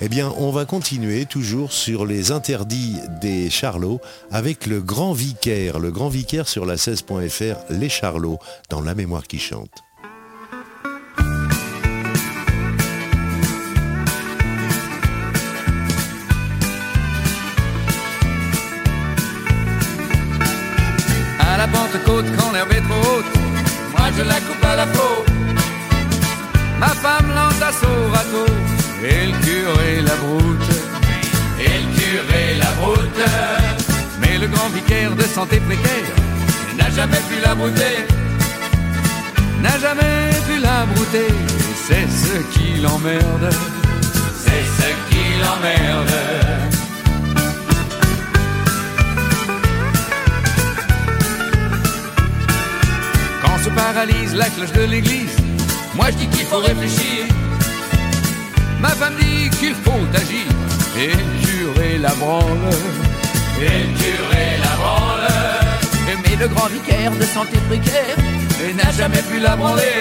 [0.00, 4.00] Eh bien on va continuer toujours sur les interdits des Charlots
[4.30, 8.38] avec le grand vicaire, le grand vicaire sur la 16.fr, les Charlots,
[8.70, 9.83] dans la mémoire qui chante.
[22.22, 23.32] Quand l'herbe est trop haute,
[23.92, 25.24] moi je la coupe à la peau.
[26.78, 28.46] Ma femme l'entasse au râteau,
[29.02, 30.70] et le curé la broute.
[31.58, 33.24] Et le curé la broute.
[34.20, 36.14] Mais le grand vicaire de santé précaire
[36.78, 37.96] n'a jamais pu la brouter.
[39.62, 41.32] N'a jamais pu la brouter.
[41.86, 43.48] C'est ce qui l'emmerde.
[44.44, 46.73] C'est ce qui l'emmerde.
[53.92, 55.36] Paralyse la cloche de l'église,
[55.94, 57.20] moi je dis qu'il faut réfléchir.
[58.80, 60.48] Ma femme dit qu'il faut agir.
[61.04, 62.70] Et curé la branle.
[63.68, 65.28] Et curé la branle.
[66.22, 68.16] Mais le grand vicaire de santé précaire
[68.78, 69.98] n'a jamais pu la branler.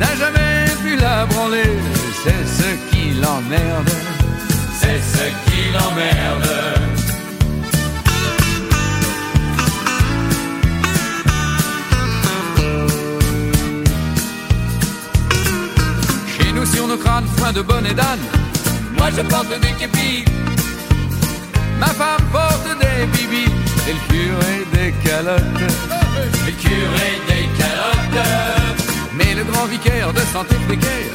[0.00, 1.72] N'a jamais pu la branler.
[2.22, 3.92] C'est ce qui l'emmerde.
[4.80, 6.77] C'est ce qui l'emmerde.
[16.88, 18.24] Nos crânes, foin de bonne et d'âne.
[18.96, 20.24] Moi je porte des képis.
[21.78, 23.52] Ma femme porte des bibis.
[23.88, 25.72] Et le curé des calottes.
[26.46, 28.26] Le curé des calottes.
[29.12, 31.12] Mais le grand vicaire de santé précaire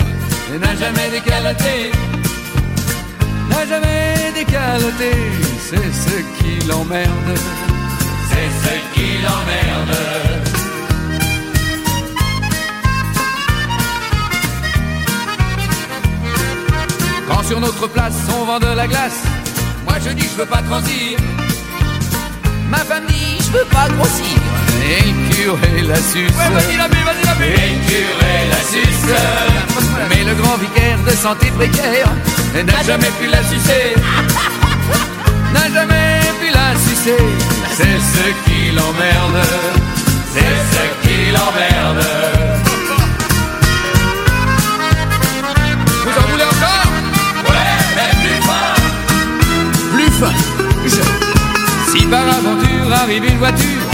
[0.61, 1.91] n'a jamais décaloté.
[3.49, 5.11] N'a jamais décaloté.
[5.69, 7.33] C'est ce qui l'emmerde.
[8.29, 10.62] C'est ce qui l'emmerde.
[17.43, 19.21] Quand sur notre place on vend de la glace,
[19.85, 21.17] moi je dis je veux pas transir.
[22.69, 24.37] Ma femme dit je veux pas grossir.
[24.83, 26.31] Et le curé la suce.
[26.31, 27.45] vas-y la vas-y la.
[27.45, 29.15] Et le curé la suce.
[30.09, 32.09] Mais le grand vicaire de santé précaire
[32.55, 33.95] n'a jamais pu la sucer.
[35.53, 37.23] N'a jamais pu la sucer.
[37.75, 39.45] C'est ce qui l'emmerde.
[40.33, 42.32] C'est ce qui l'emmerde.
[52.93, 53.85] Arrive une voiture.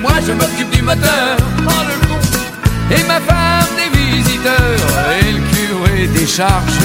[0.00, 1.36] Moi je m'occupe du moteur.
[1.66, 2.18] Oh le con.
[2.90, 4.90] Et ma femme des visiteurs.
[5.20, 6.80] Et le curé des charges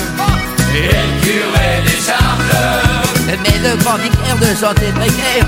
[0.74, 2.52] Et le curé des charges
[3.28, 5.46] Mais le grand vicaire de santé précaire.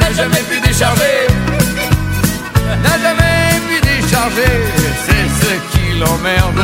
[0.00, 1.26] N'a jamais pu décharger.
[2.82, 4.54] N'a jamais pu décharger.
[5.06, 6.62] C'est ce qui l'emmerde.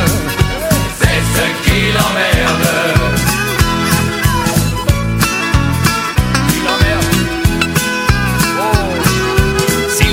[0.99, 3.14] C'est ce qui l'emmerde.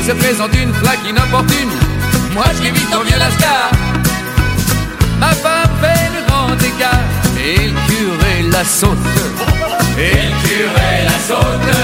[0.02, 1.70] S'il se présente une flaque inopportune,
[2.34, 3.70] moi j'évite en vieux lascar.
[5.20, 7.04] Ma femme fait le grand écart
[7.38, 8.98] et le curé la saute.
[9.96, 11.76] Et le curé la saute.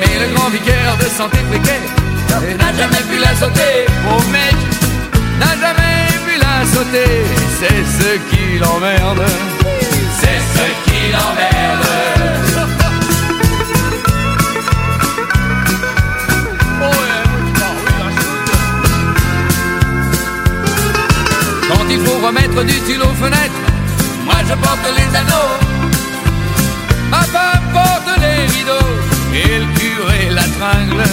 [0.00, 3.86] Mais le grand vicaire de santé précaire n'a jamais pu la sauter.
[4.10, 4.56] Oh mec,
[5.38, 7.22] n'a jamais pu la sauter.
[7.60, 9.24] C'est ce qui l'emmerde.
[10.20, 12.17] C'est ce qui l'emmerde.
[22.28, 23.62] Faut remettre du tulle aux fenêtres,
[24.26, 25.54] moi je porte les anneaux.
[27.10, 27.24] Ma
[27.72, 28.92] porte les rideaux
[29.32, 31.04] et le curé la tringle.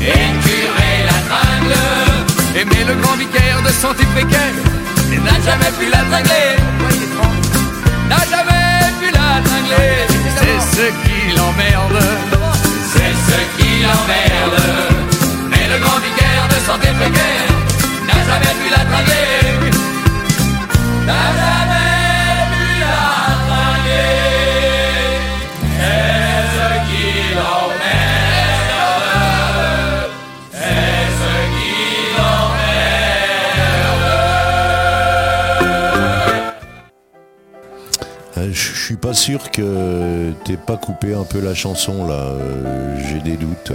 [0.00, 1.74] Et le curé la tringle.
[2.56, 4.56] Et mais le grand vicaire de santé précaire
[5.26, 6.56] n'a jamais pu la tringler.
[8.08, 9.92] N'a jamais pu la tringler.
[10.40, 12.00] C'est ce qui l'emmerde.
[12.92, 14.62] C'est ce qui l'emmerde.
[15.50, 17.48] Mais le grand vicaire de précaire
[18.06, 19.99] n'a jamais pu la tringler.
[38.36, 42.14] Je je suis pas sûr que t'aies pas coupé un peu la chanson là.
[42.14, 43.72] euh, J'ai des doutes.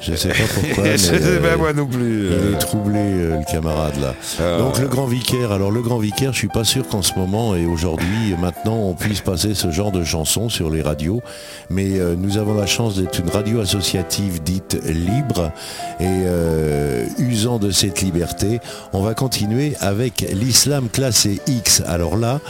[0.00, 0.84] Je sais pas pourquoi.
[0.84, 2.26] mais, Je sais pas euh, moi non plus.
[2.26, 4.14] Il est troublé, euh, le camarade là.
[4.38, 4.58] Ah.
[4.58, 5.52] Donc le grand vicaire.
[5.52, 8.76] Alors le grand vicaire, je suis pas sûr qu'en ce moment et aujourd'hui, et maintenant,
[8.76, 11.22] on puisse passer ce genre de chansons sur les radios.
[11.70, 15.52] Mais euh, nous avons la chance d'être une radio associative dite libre
[16.00, 18.60] et euh, usant de cette liberté,
[18.92, 21.82] on va continuer avec l'islam classé X.
[21.86, 22.40] Alors là.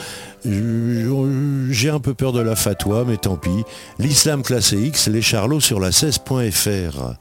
[1.71, 3.65] J'ai un peu peur de la fatwa, mais tant pis.
[3.99, 7.17] L'islam classé X, les charlots sur la 16.fr.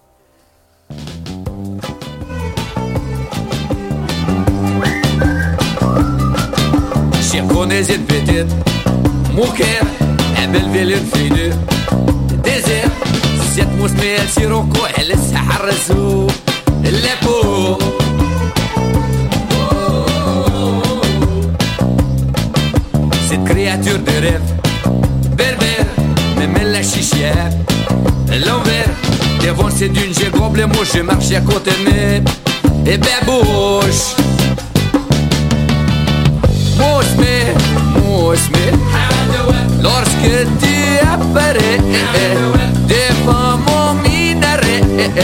[7.33, 8.47] شي كوني زيد بيتيت
[9.35, 9.83] موكير
[10.39, 11.57] عمل فيلم فيدو
[12.45, 12.89] ديزير
[13.55, 16.27] زيت موسمي سيروكو على السحر الرسو
[16.85, 17.79] اللابو
[23.29, 24.49] Cette créature de rêve
[25.37, 25.87] Berbère
[26.39, 27.51] Me met la chichière
[28.47, 29.04] L'envers
[29.46, 32.24] Devant d'une j'ai gobe mots Je marche à côté mais
[32.92, 34.16] Et ben bouche
[36.80, 37.54] Mousse-me,
[38.02, 41.78] mousse-me Lorsque tu apparais
[42.88, 44.82] Devant mon minaret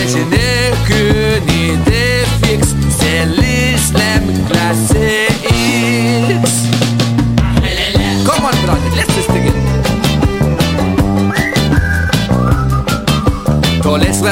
[0.07, 1.20] Je n'ai qu'une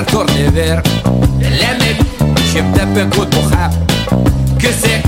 [0.05, 0.81] Tournés vers
[1.41, 3.69] Je me tape un coup de bouchard
[4.57, 5.01] Que c'est?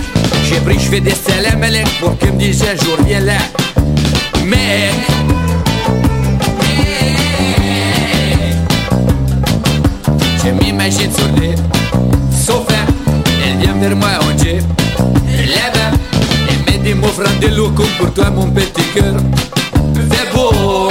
[0.43, 3.37] J'ai pris, je fais des salam alek Pour qu'ils me disent un jour viens là.
[4.45, 4.91] Mec
[10.43, 11.55] Je m'imagine sur les
[12.35, 12.73] sofas.
[13.45, 14.63] Elle vient vers moi en jeep
[15.27, 15.97] Là-bas
[16.49, 19.15] Elle met des mots francs de loucou Pour toi mon petit cœur.
[19.95, 20.90] C'est beau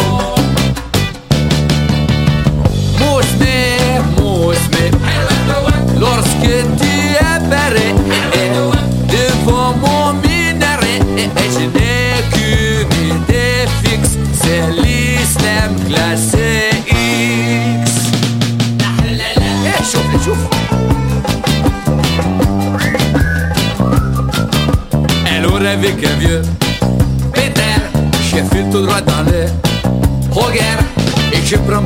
[31.52, 31.82] Un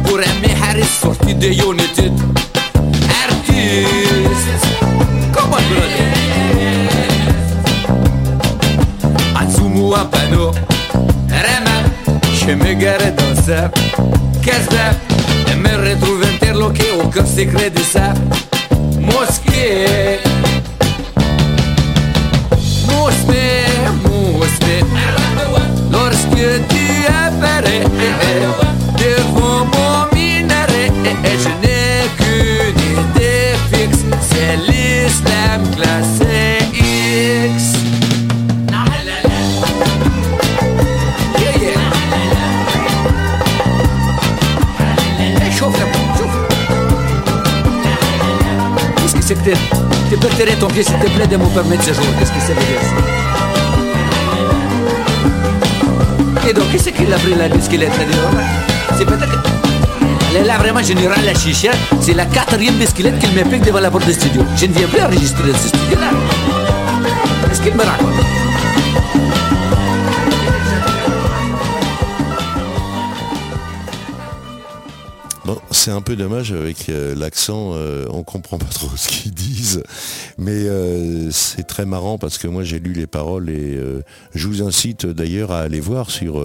[0.62, 2.12] Harris sorti de United.
[3.24, 4.66] Artiste.
[5.32, 6.12] Comment brother
[9.34, 10.50] En dessous moi un panneau
[11.30, 11.80] Rama
[12.34, 12.74] Je me
[15.90, 18.12] retrouve interloqué au cœur secret de sa
[19.00, 20.18] mosquée.
[22.86, 24.76] Mousse-me, mousse-me
[25.90, 26.84] Lorsque tu
[31.22, 37.74] minaret Je n'ai qu'une idée fixe C'est l'islam classé X.
[41.38, 41.74] Eh.
[48.96, 49.40] Qu'est-ce que c'est que
[50.10, 52.04] Tu peux tirer ton pied s'il te plaît de me permettre ce jour?
[52.18, 53.24] Qu'est-ce que veut dire ça?
[56.48, 58.30] Et donc, qu'est-ce qu'il a pris la bisquillette là dehors
[58.98, 59.43] C'est peut-être
[60.42, 61.70] là vraiment général la chicha.
[62.00, 64.42] C'est la quatrième bisquillette qu'il me pique devant la porte du studio.
[64.56, 66.10] Je ne viens plus enregistrer dans ce studio-là.
[67.48, 68.14] Qu'est-ce qu'il me raconte?
[75.44, 79.34] Bon, c'est un peu dommage avec euh, l'accent, euh, on comprend pas trop ce qu'ils
[79.34, 79.82] disent,
[80.38, 84.00] mais euh, c'est très marrant parce que moi j'ai lu les paroles et euh,
[84.34, 86.42] je vous incite d'ailleurs à aller voir sur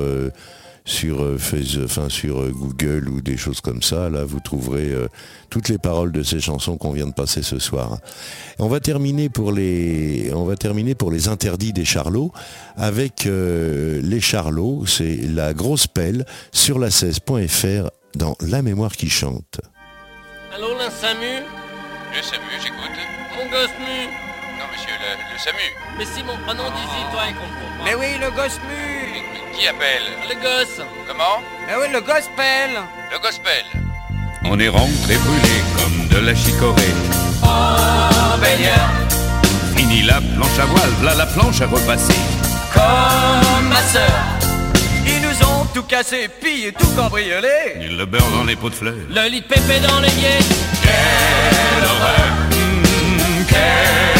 [0.90, 4.10] sur euh, Face- enfin sur euh, Google ou des choses comme ça.
[4.10, 5.08] Là, vous trouverez euh,
[5.52, 7.98] toutes les paroles de ces chansons qu'on vient de passer ce soir.
[8.58, 12.32] On va terminer pour les on va terminer pour les interdits des charlots
[12.76, 14.86] avec euh, les charlots.
[14.88, 19.62] C'est la grosse pelle sur la 16.fr dans La mémoire qui chante.
[20.56, 21.46] Allô, la SAMU?
[22.16, 22.98] Le SAMU, j'écoute.
[23.38, 24.10] Mon gosse mu
[24.58, 25.70] Non, monsieur, le, le SAMU.
[26.00, 26.64] Mais si mon prénom
[27.12, 27.84] toi, il comprend pas.
[27.86, 32.70] Mais oui, le gospel Qui appelle Le gosse Comment Mais oui, le gospel
[33.12, 33.66] Le gospel.
[34.46, 36.94] On est rentré brûlé comme de la chicorée.
[37.44, 38.90] Oh, baigneur,
[39.76, 42.14] Fini la planche à voile, là la planche à repasser.
[42.74, 44.12] comme ma sœur.
[45.06, 47.48] Ils nous ont tout cassé, pillé, tout cambriolé.
[47.82, 48.94] Et le beurre dans les pots de fleurs.
[49.10, 54.19] Le lit de pépé dans les Quelle horreur, Mmh, quelle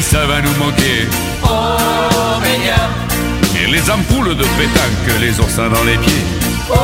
[0.00, 1.08] Ça va nous manquer.
[1.42, 1.48] Oh,
[2.40, 2.88] baigneur,
[3.60, 6.24] Et les ampoules de pétanque, les oursins dans les pieds.
[6.70, 6.74] Oh,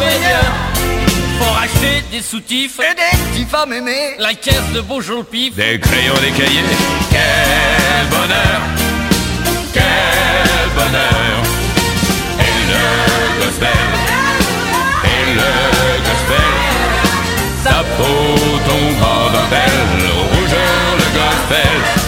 [0.00, 0.52] meilleur
[1.38, 4.16] Faut racheter des soutifs et des petits à mémé.
[4.18, 5.54] La caisse de Beaujon le pif.
[5.54, 6.62] Des crayons, des cahiers.
[7.10, 8.60] Quel bonheur
[9.72, 11.34] Quel bonheur
[12.40, 13.88] Et le gospel
[15.04, 15.52] Et le
[16.08, 16.52] gospel
[17.62, 18.36] Sa peau
[18.68, 22.01] tombe en dentelle Rougeur le gospel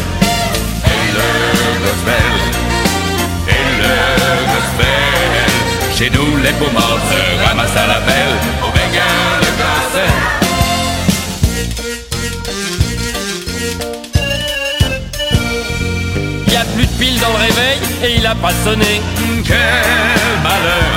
[6.04, 9.00] Chez nous les beaux morts se ramassent à la pelle Au béguin
[16.46, 19.00] Y a plus de piles dans le réveil et il a pas sonné.
[19.46, 19.56] Quel
[20.42, 20.92] malheur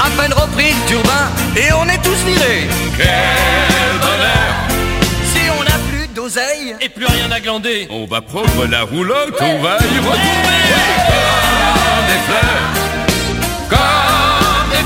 [0.00, 2.66] À peine repris le turbin et on est tous virés.
[2.96, 4.50] Quel bonheur
[5.24, 7.86] Si on n'a plus d'oseille et plus rien à glander.
[7.90, 10.62] On va prendre la roulotte, on va y retourner
[11.06, 12.72] Comme des fleurs
[13.70, 14.05] Comme
[14.76, 14.82] Et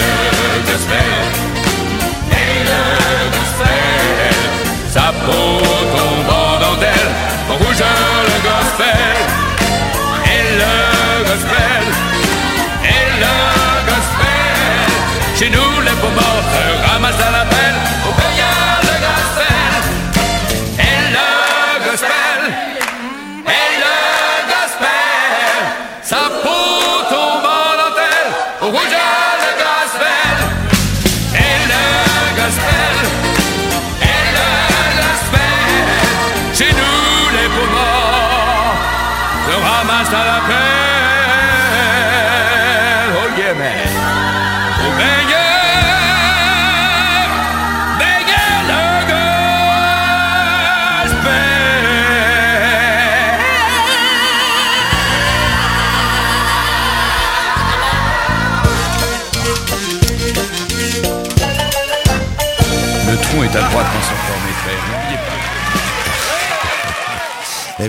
[0.00, 0.12] le
[0.66, 1.22] gospel
[2.32, 2.82] Et le
[3.36, 4.36] gospel
[4.92, 5.52] Sa peau
[5.94, 7.10] tombe en dentelle
[7.48, 9.16] Rougeur le gospel
[10.26, 10.74] Et le
[11.24, 11.82] gospel
[12.84, 13.36] Et le
[13.88, 14.88] gospel
[15.38, 16.62] Chez nous les beaux morts se
[16.92, 17.78] ramassent à la pelle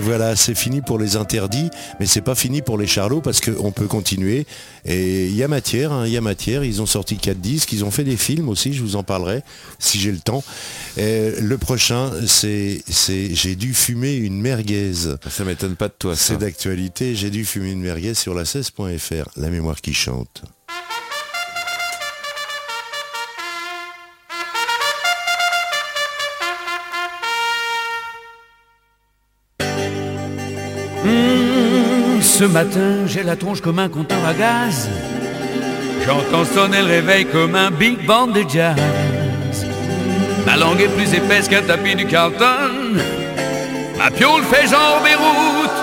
[0.00, 3.42] Et voilà, c'est fini pour les interdits, mais c'est pas fini pour les charlots parce
[3.42, 4.46] qu'on peut continuer.
[4.86, 6.64] Et il y a matière, hein, il y a matière.
[6.64, 9.42] Ils ont sorti quatre disques, ils ont fait des films aussi, je vous en parlerai
[9.78, 10.42] si j'ai le temps.
[10.96, 14.92] Et le prochain, c'est, c'est J'ai dû fumer une merguez.
[15.28, 16.28] Ça m'étonne pas de toi, ça.
[16.28, 20.44] C'est d'actualité, j'ai dû fumer une merguez sur la 16.fr, la mémoire qui chante.
[32.40, 34.88] Ce matin, j'ai la tronche comme un compteur à gaz.
[36.06, 38.80] J'entends sonner le réveil comme un big band de jazz.
[40.46, 42.96] Ma langue est plus épaisse qu'un tapis du Carlton.
[43.98, 45.76] Ma piole fait genre Beyrouth.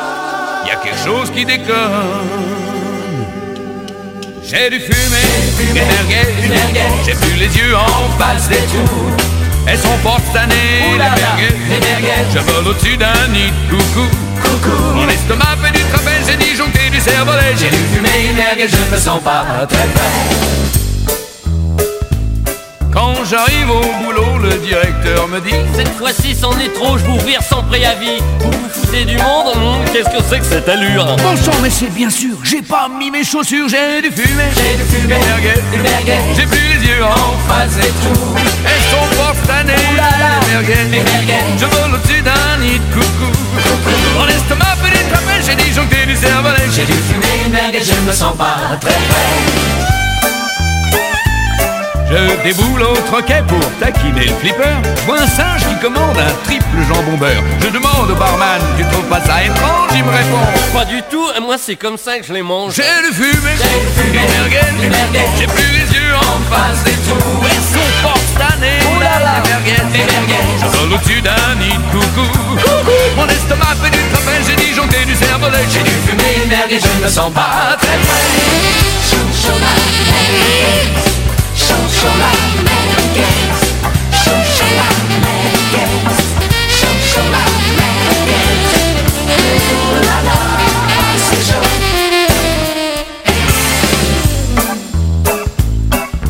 [0.65, 2.27] Y a quelque chose qui déconne.
[4.41, 5.27] J'ai dû fumer
[5.61, 6.27] une merguez.
[7.05, 9.11] J'ai plus les yeux en face des tours.
[9.67, 11.55] Elles sont fortes cette année, les merguez.
[12.33, 14.07] Je vole au-dessus d'un nid de coucou.
[14.95, 15.55] Mon estomac
[16.27, 17.55] j'ai disjoncté du cervelet.
[17.57, 20.37] J'ai dû fumer une merguez, je me sens pas très prêt.
[22.93, 27.19] Quand j'arrive au boulot, le directeur me dit Cette fois-ci, c'en est trop, je vous
[27.19, 28.17] vire sans préavis.
[28.39, 31.05] Vous me foutez du monde Hum, Qu'est-ce que c'est que cette allure?
[31.17, 34.43] Bon sang, mais c'est bien sûr, j'ai pas mis mes chaussures, j'ai dû fumer.
[34.55, 35.15] J'ai dû fumer
[35.73, 36.17] une merguez.
[36.35, 38.35] J'ai plus les yeux en face des trous.
[38.65, 38.95] Elles
[39.47, 40.75] merguez.
[41.59, 43.31] Je vole au-dessus d'un nid de coucou.
[44.17, 46.63] Mon estomac fait des trapèzes, j'ai disjoncté du cervelet.
[46.73, 49.87] J'ai dû fumer une merguez, je me sens pas très prêt.
[52.09, 54.75] Je déboule au troquet pour taquiner le flipper.
[54.95, 57.43] Je vois un singe qui commande un triple jambon beurre.
[57.61, 59.89] Je demande au barman, tu trouves pas ça étrange?
[59.93, 60.39] Il me répond,
[60.73, 62.75] Pas du tout, moi c'est comme ça que je les mange.
[62.75, 63.51] j'ai le fumé,
[64.13, 64.95] des merguez.
[65.37, 67.43] J'ai plus les yeux en face des trous.
[67.43, 68.79] Elles sont année,
[69.65, 70.45] les merguez.
[70.61, 72.27] Je vole au-dessus d'un nid de coucou.
[73.15, 75.65] Mon estomac fait du trapèze, j'ai disjoncté du cervelet.
[75.71, 78.77] J'ai dû fumer une merguez, je me sens pas très prêt.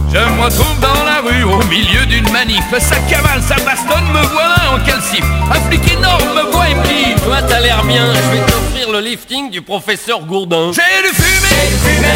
[0.09, 0.76] Je me retrouve dans la rue au
[1.69, 5.23] milieu d'une manif, ça cavale, ça bastonne, me voilà en calcif.
[5.51, 8.91] Un flic énorme me voit et me dit Toi t'as l'air bien, je vais t'offrir
[8.91, 10.71] le lifting du professeur Gourdin.
[10.71, 12.07] J'ai du fumé, fumé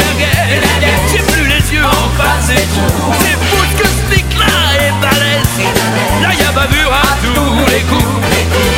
[1.10, 3.12] j'ai plus les yeux en face et tout.
[3.20, 5.42] C'est fou que ce flic là est balèze.
[6.22, 8.12] Là y'a bavure à tous les coups.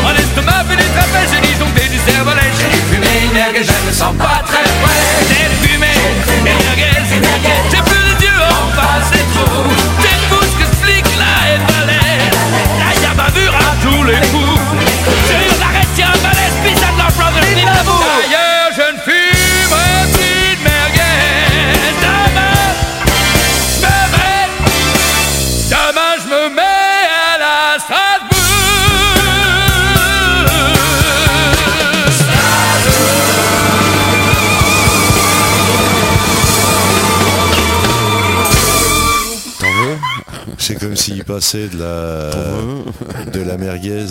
[0.05, 2.51] En estomac fait des trapèzes, j'ai disjoncté du cervelet.
[2.59, 5.03] J'ai du fumé, je me sens pas très près.
[5.29, 5.95] J'ai du fumé,
[6.43, 7.05] merguez,
[7.70, 9.74] j'ai plus les yeux en face et tout.
[14.05, 14.43] 놀래고
[41.35, 42.30] passait de la,
[43.32, 44.05] de la merguez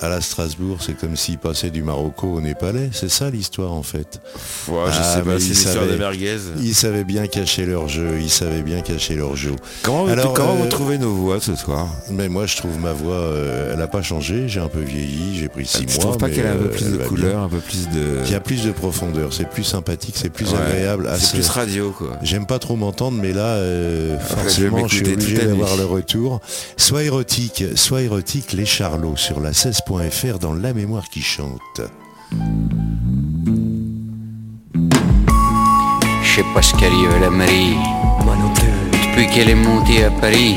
[0.00, 2.90] à, la Strasbourg, c'est comme s'il passait du Marocco au Népalais.
[2.92, 4.20] C'est ça l'histoire en fait.
[4.66, 6.38] je sais ah, pas, c'est l'histoire des merguez.
[6.58, 9.54] Ils savaient bien cacher leur jeu, ils savaient bien cacher leur jeu.
[9.82, 11.86] Comment, Alors, comment vous euh, trouvez nos voix ce soir?
[12.10, 15.38] Mais moi je trouve ma voix, euh, elle n'a pas changé, j'ai un peu vieilli,
[15.38, 15.92] j'ai pris six mois.
[15.94, 18.18] Je trouve pas qu'elle a un peu plus de couleur, un peu plus de...
[18.26, 21.08] Il y a plus de profondeur, c'est plus sympathique, c'est plus agréable.
[21.20, 22.18] C'est plus radio quoi.
[22.22, 26.40] J'aime pas trop m'entendre, mais là, euh, forcément, je suis obligé d'avoir le retour.
[26.76, 31.80] Soit érotique, soit érotique, les Charlots sur la 16.fr dans La mémoire qui chante.
[36.22, 37.76] Je sais pas ce qu'arrive à la Marie.
[38.24, 38.68] Moi non plus.
[38.92, 40.56] Depuis qu'elle est montée à Paris,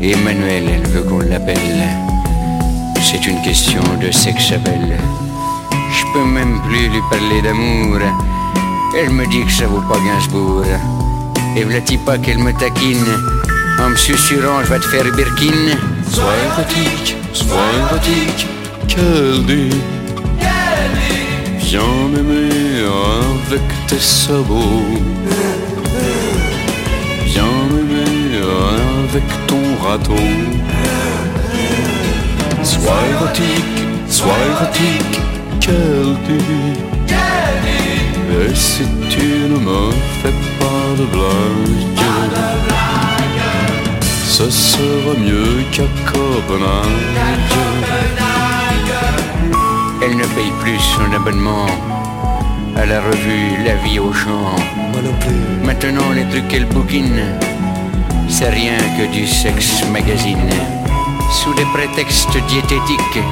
[0.00, 1.56] Emmanuel, elle veut qu'on l'appelle.
[3.00, 4.98] C'est une question de sexe belle.
[5.92, 7.98] Je peux même plus lui parler d'amour.
[8.98, 10.64] Elle me dit que ça vaut pas Gainsbourg.
[11.56, 13.35] Et v'là pas qu'elle me taquine?
[13.78, 15.76] En me susurrant je vais te faire Birkin.
[16.10, 18.46] Sois érotique, sois érotique,
[18.88, 19.76] qu'elle dit.
[21.58, 22.86] Viens m'aimer
[23.46, 25.00] avec tes sabots.
[27.24, 28.40] Viens m'aimer
[29.08, 30.26] avec ton râteau.
[32.62, 35.20] Sois érotique, sois érotique,
[35.60, 36.96] qu'elle dit.
[38.38, 41.96] Et si tu ne me fais pas de blague,
[44.28, 46.86] ce sera mieux qu'à Copenhague.
[50.02, 51.66] Elle ne paye plus son abonnement
[52.76, 54.56] à la revue La vie au champ.
[55.64, 57.22] Maintenant, les trucs qu'elle bouquine,
[58.28, 60.50] c'est rien que du sexe magazine.
[61.30, 63.22] Sous des prétextes diététiques,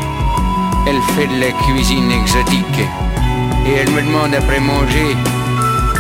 [0.86, 2.82] elle fait de la cuisine exotique
[3.66, 5.16] et elle me demande après manger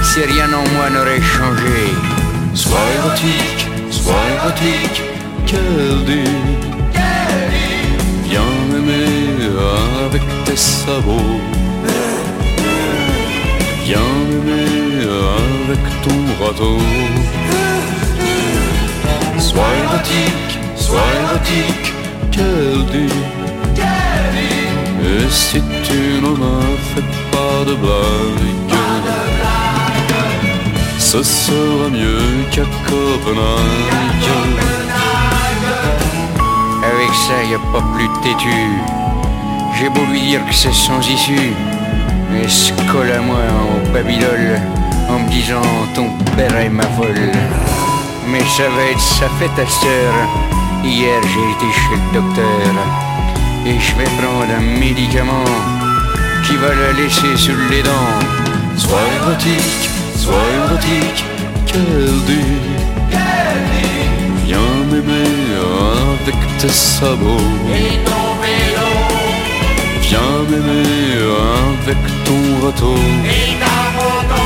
[0.02, 1.92] si rien en moi n'aurait changé.
[2.54, 3.63] Sois érotique,
[4.04, 5.02] sois érotique,
[5.46, 6.36] qu'elle dit.
[8.28, 9.48] Viens m'aimer
[10.06, 11.40] avec tes sabots.
[13.86, 15.06] Viens m'aimer
[15.66, 16.78] avec ton râteau.
[19.38, 21.88] Sois érotique, sois érotique,
[22.32, 23.20] qu'elle dit.
[25.06, 26.56] Et si tu ne me
[26.90, 28.73] fais pas de blague,
[31.14, 34.26] ce sera mieux qu'à Copenhague.
[36.82, 38.50] Avec ça, y a pas plus têtu.
[39.78, 41.52] J'ai beau lui dire que c'est sans issue.
[42.32, 44.60] Mais se colle à moi en babylole
[45.08, 45.62] en me disant
[45.94, 47.30] ton père est ma folle.
[48.28, 50.14] Mais ça va être sa fête à sœur.
[50.82, 52.70] Hier j'ai été chez le docteur
[53.66, 55.44] et je vais prendre un médicament
[56.44, 58.18] qui va la laisser sur les dents.
[58.76, 59.93] Sois érotique,
[60.24, 61.24] sois érotique,
[61.66, 62.56] qu'elle dit.
[64.46, 65.34] Viens m'aimer
[66.12, 67.52] avec tes sabots.
[67.80, 68.90] Et ton vélo.
[70.06, 71.08] Viens m'aimer
[71.78, 73.00] avec ton râteau.
[73.36, 74.44] Et ta moto.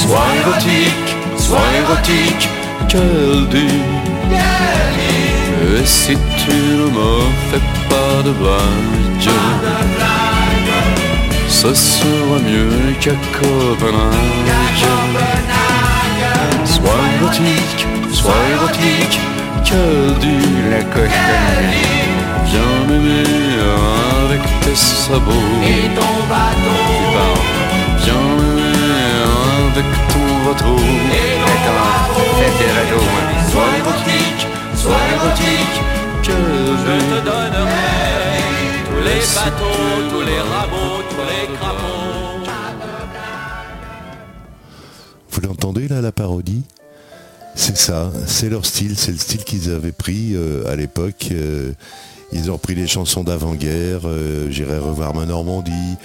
[0.00, 1.10] Sois érotique,
[1.46, 2.44] sois érotique,
[2.88, 3.80] qu'elle dit.
[5.78, 7.12] Et si tu ne me
[7.48, 10.25] fais pas de blague,
[11.48, 14.52] ce sera mieux qu'à Copenhague.
[16.64, 19.20] Sois érotique, sois érotique,
[19.64, 22.06] que dit la cochonne.
[22.46, 23.24] Viens m'aimer
[24.24, 25.32] avec tes sabots.
[25.64, 26.82] Et ton bateau.
[27.98, 29.06] Viens m'aimer
[29.68, 30.76] avec ton bateau.
[30.76, 31.76] Et ton
[32.88, 33.04] bateau.
[33.50, 35.76] Sois érotique, sois érotique,
[36.22, 36.32] que
[36.82, 38.35] je te donnerai
[39.06, 40.42] les bateaux, tous les
[41.10, 42.50] tous les crapauds.
[45.30, 46.64] Vous l'entendez là, la parodie?
[47.54, 51.28] C'est ça, c'est leur style, c'est le style qu'ils avaient pris euh, à l'époque.
[51.32, 51.72] euh,
[52.32, 55.96] ils ont repris les chansons d'avant-guerre, euh, J'irai revoir ma Normandie.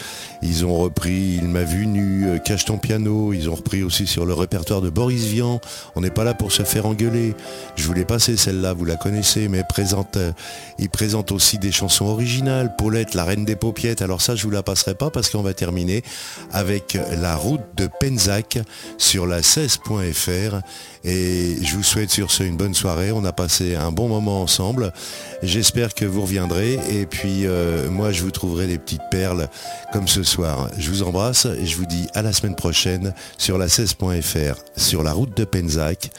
[0.43, 3.33] Ils ont repris Il m'a vu nu, euh, Cache ton piano.
[3.33, 5.59] Ils ont repris aussi sur le répertoire de Boris Vian.
[5.95, 7.33] On n'est pas là pour se faire engueuler.
[7.75, 10.31] Je voulais passer celle-là, vous la connaissez, mais présente, euh,
[10.77, 12.75] ils présentent aussi des chansons originales.
[12.77, 14.01] Paulette, la reine des paupiettes.
[14.01, 16.03] Alors ça, je vous la passerai pas parce qu'on va terminer
[16.51, 18.59] avec la route de Penzac
[18.97, 20.61] sur la 16.fr.
[21.03, 23.11] Et je vous souhaite sur ce une bonne soirée.
[23.11, 24.93] On a passé un bon moment ensemble.
[25.41, 26.79] J'espère que vous reviendrez.
[26.89, 29.47] Et puis euh, moi, je vous trouverai des petites perles
[29.91, 30.69] comme ce soir.
[30.77, 35.03] Je vous embrasse et je vous dis à la semaine prochaine sur la 16.fr, sur
[35.03, 36.11] la route de Penzac,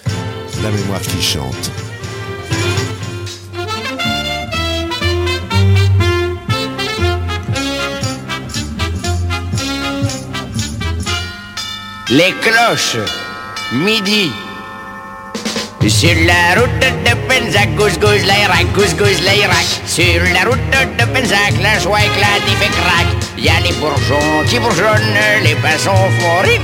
[0.63, 1.71] la mémoire qui chante.
[12.11, 12.99] Les cloches,
[13.73, 14.31] midi.
[15.89, 19.67] Sur la route de Penzac, gousse gousse l'Irak, gousse gousse l'Irak.
[19.85, 23.07] Sur la route de Penzac, la joie éclate, il fait crack.
[23.37, 26.61] Y a les bourgeons qui bourgeonnent, les passants font ric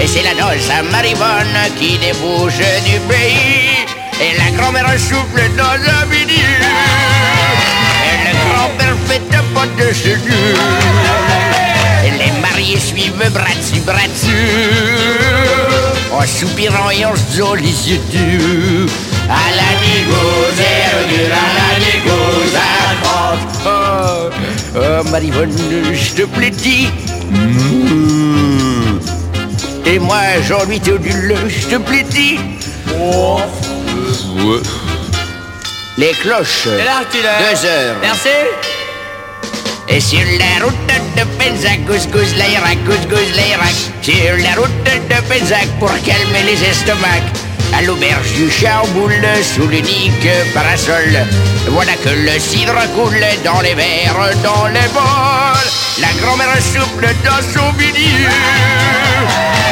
[0.00, 2.56] Et c'est la noce à Maribonne qui débouche
[2.86, 3.84] du pays.
[4.18, 6.40] Et la grand-mère souffle dans un midi.
[8.08, 9.90] Et le grand-père fait un pot de.
[12.06, 15.61] Et les mariés suivent bras dessus, bras dessus
[16.12, 18.92] en soupirant et en se disant les yeux durs.
[19.28, 22.82] À la dure, à la négocière
[23.64, 24.30] Oh,
[24.76, 25.56] oh Marivonne,
[25.92, 26.88] je te plaît dis.
[29.86, 32.38] Et moi, Jean-Louis Théodule, je te plaît dis.
[32.98, 33.40] Oh.
[34.44, 34.60] Ouais.
[35.98, 36.64] Les cloches.
[36.64, 37.96] Deux heures.
[38.00, 38.28] Merci.
[39.94, 40.74] Et sur la route
[41.16, 43.74] de Penzac, gouse-gouse l'Irak, gouse-gouse l'Irak.
[44.00, 47.30] Sur la route de Penzac pour calmer les estomacs.
[47.76, 51.26] À l'auberge du Charboule, sous l'unique parasol.
[51.68, 55.70] Voilà que le cidre coule dans les verres, dans les bols.
[56.00, 58.30] La grand-mère souple dans son milieu.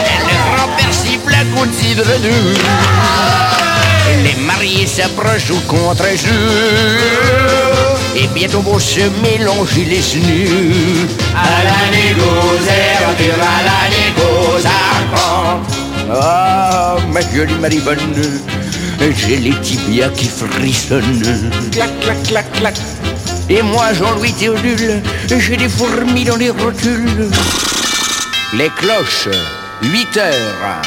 [0.05, 3.30] Et le grand-père siffle un coup de cidre doux.
[4.81, 6.31] Mariés s'approchent au contre-jour.
[8.17, 11.07] Et bientôt vont se mélanger les snus.
[11.37, 13.09] À la négocière,
[13.43, 15.61] à la négociation
[16.11, 17.99] Ah, ma jolie Maribonne
[19.01, 21.43] J'ai les tibias qui frissonnent.
[21.73, 22.75] Clac, clac, clac, clac.
[23.51, 27.29] Et moi, Jean-Louis Théodule J'ai des fourmis dans les rotules.
[28.55, 29.29] Les cloches,
[29.83, 30.81] 8 heures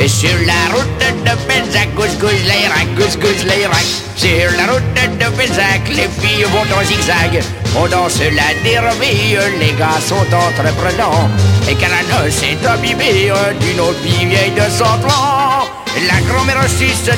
[0.00, 3.84] et sur la route de Benzac, gousse l'Irak, gousse l'Irak.
[4.16, 7.42] Sur la route de Benzac, les filles vont en zigzag.
[7.76, 11.28] On danse la dérobée, les gars sont entreprenants.
[11.68, 13.30] Et noce est abîmée
[13.60, 15.68] d'une autre vie vieille de cent ans,
[16.08, 17.12] la grand-mère suisse de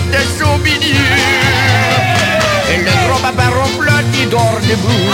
[0.59, 1.11] milieu.
[2.73, 5.13] Et le grand-papa ronflotte, dort debout.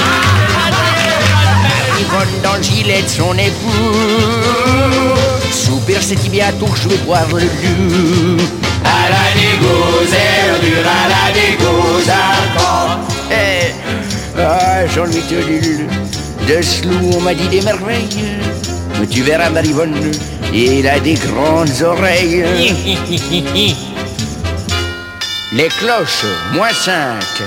[2.01, 5.28] Yvonne dans le gilet de son époux
[5.69, 8.43] Soupir c'est tibia touche, je vais boire le loup
[8.85, 12.73] À la négocière, dur à la négociation
[13.31, 13.75] Eh,
[14.41, 15.23] ah, Jean-Louis
[16.49, 18.09] De ce loup, on m'a dit des merveilles.
[18.99, 19.95] Mais tu verras Marivonne,
[20.55, 22.75] il a des grandes oreilles
[25.53, 26.93] les cloches, moins 5.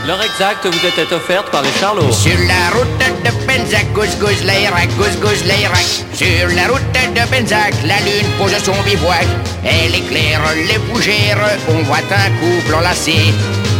[0.07, 2.11] L'heure exacte vous était offerte par les Charlots.
[2.11, 5.85] Sur la route de Benzac, gousse gousse l'Irak, gousse gousse l'Irak.
[6.13, 9.27] Sur la route de Benzac, la lune pose son bivouac.
[9.63, 11.37] Elle éclaire les fougères,
[11.69, 13.33] on voit un couple enlacé.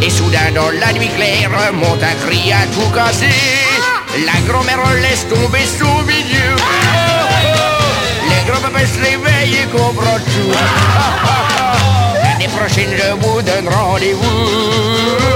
[0.04, 3.34] Et soudain dans la nuit claire, monte un cri à tout casser.
[4.26, 6.56] La grand-mère laisse tomber son milieu.
[8.30, 11.98] Les grands-papas se réveillent et comprennent tout.
[12.42, 15.22] L'année prochaine, je vous donne rendez-vous.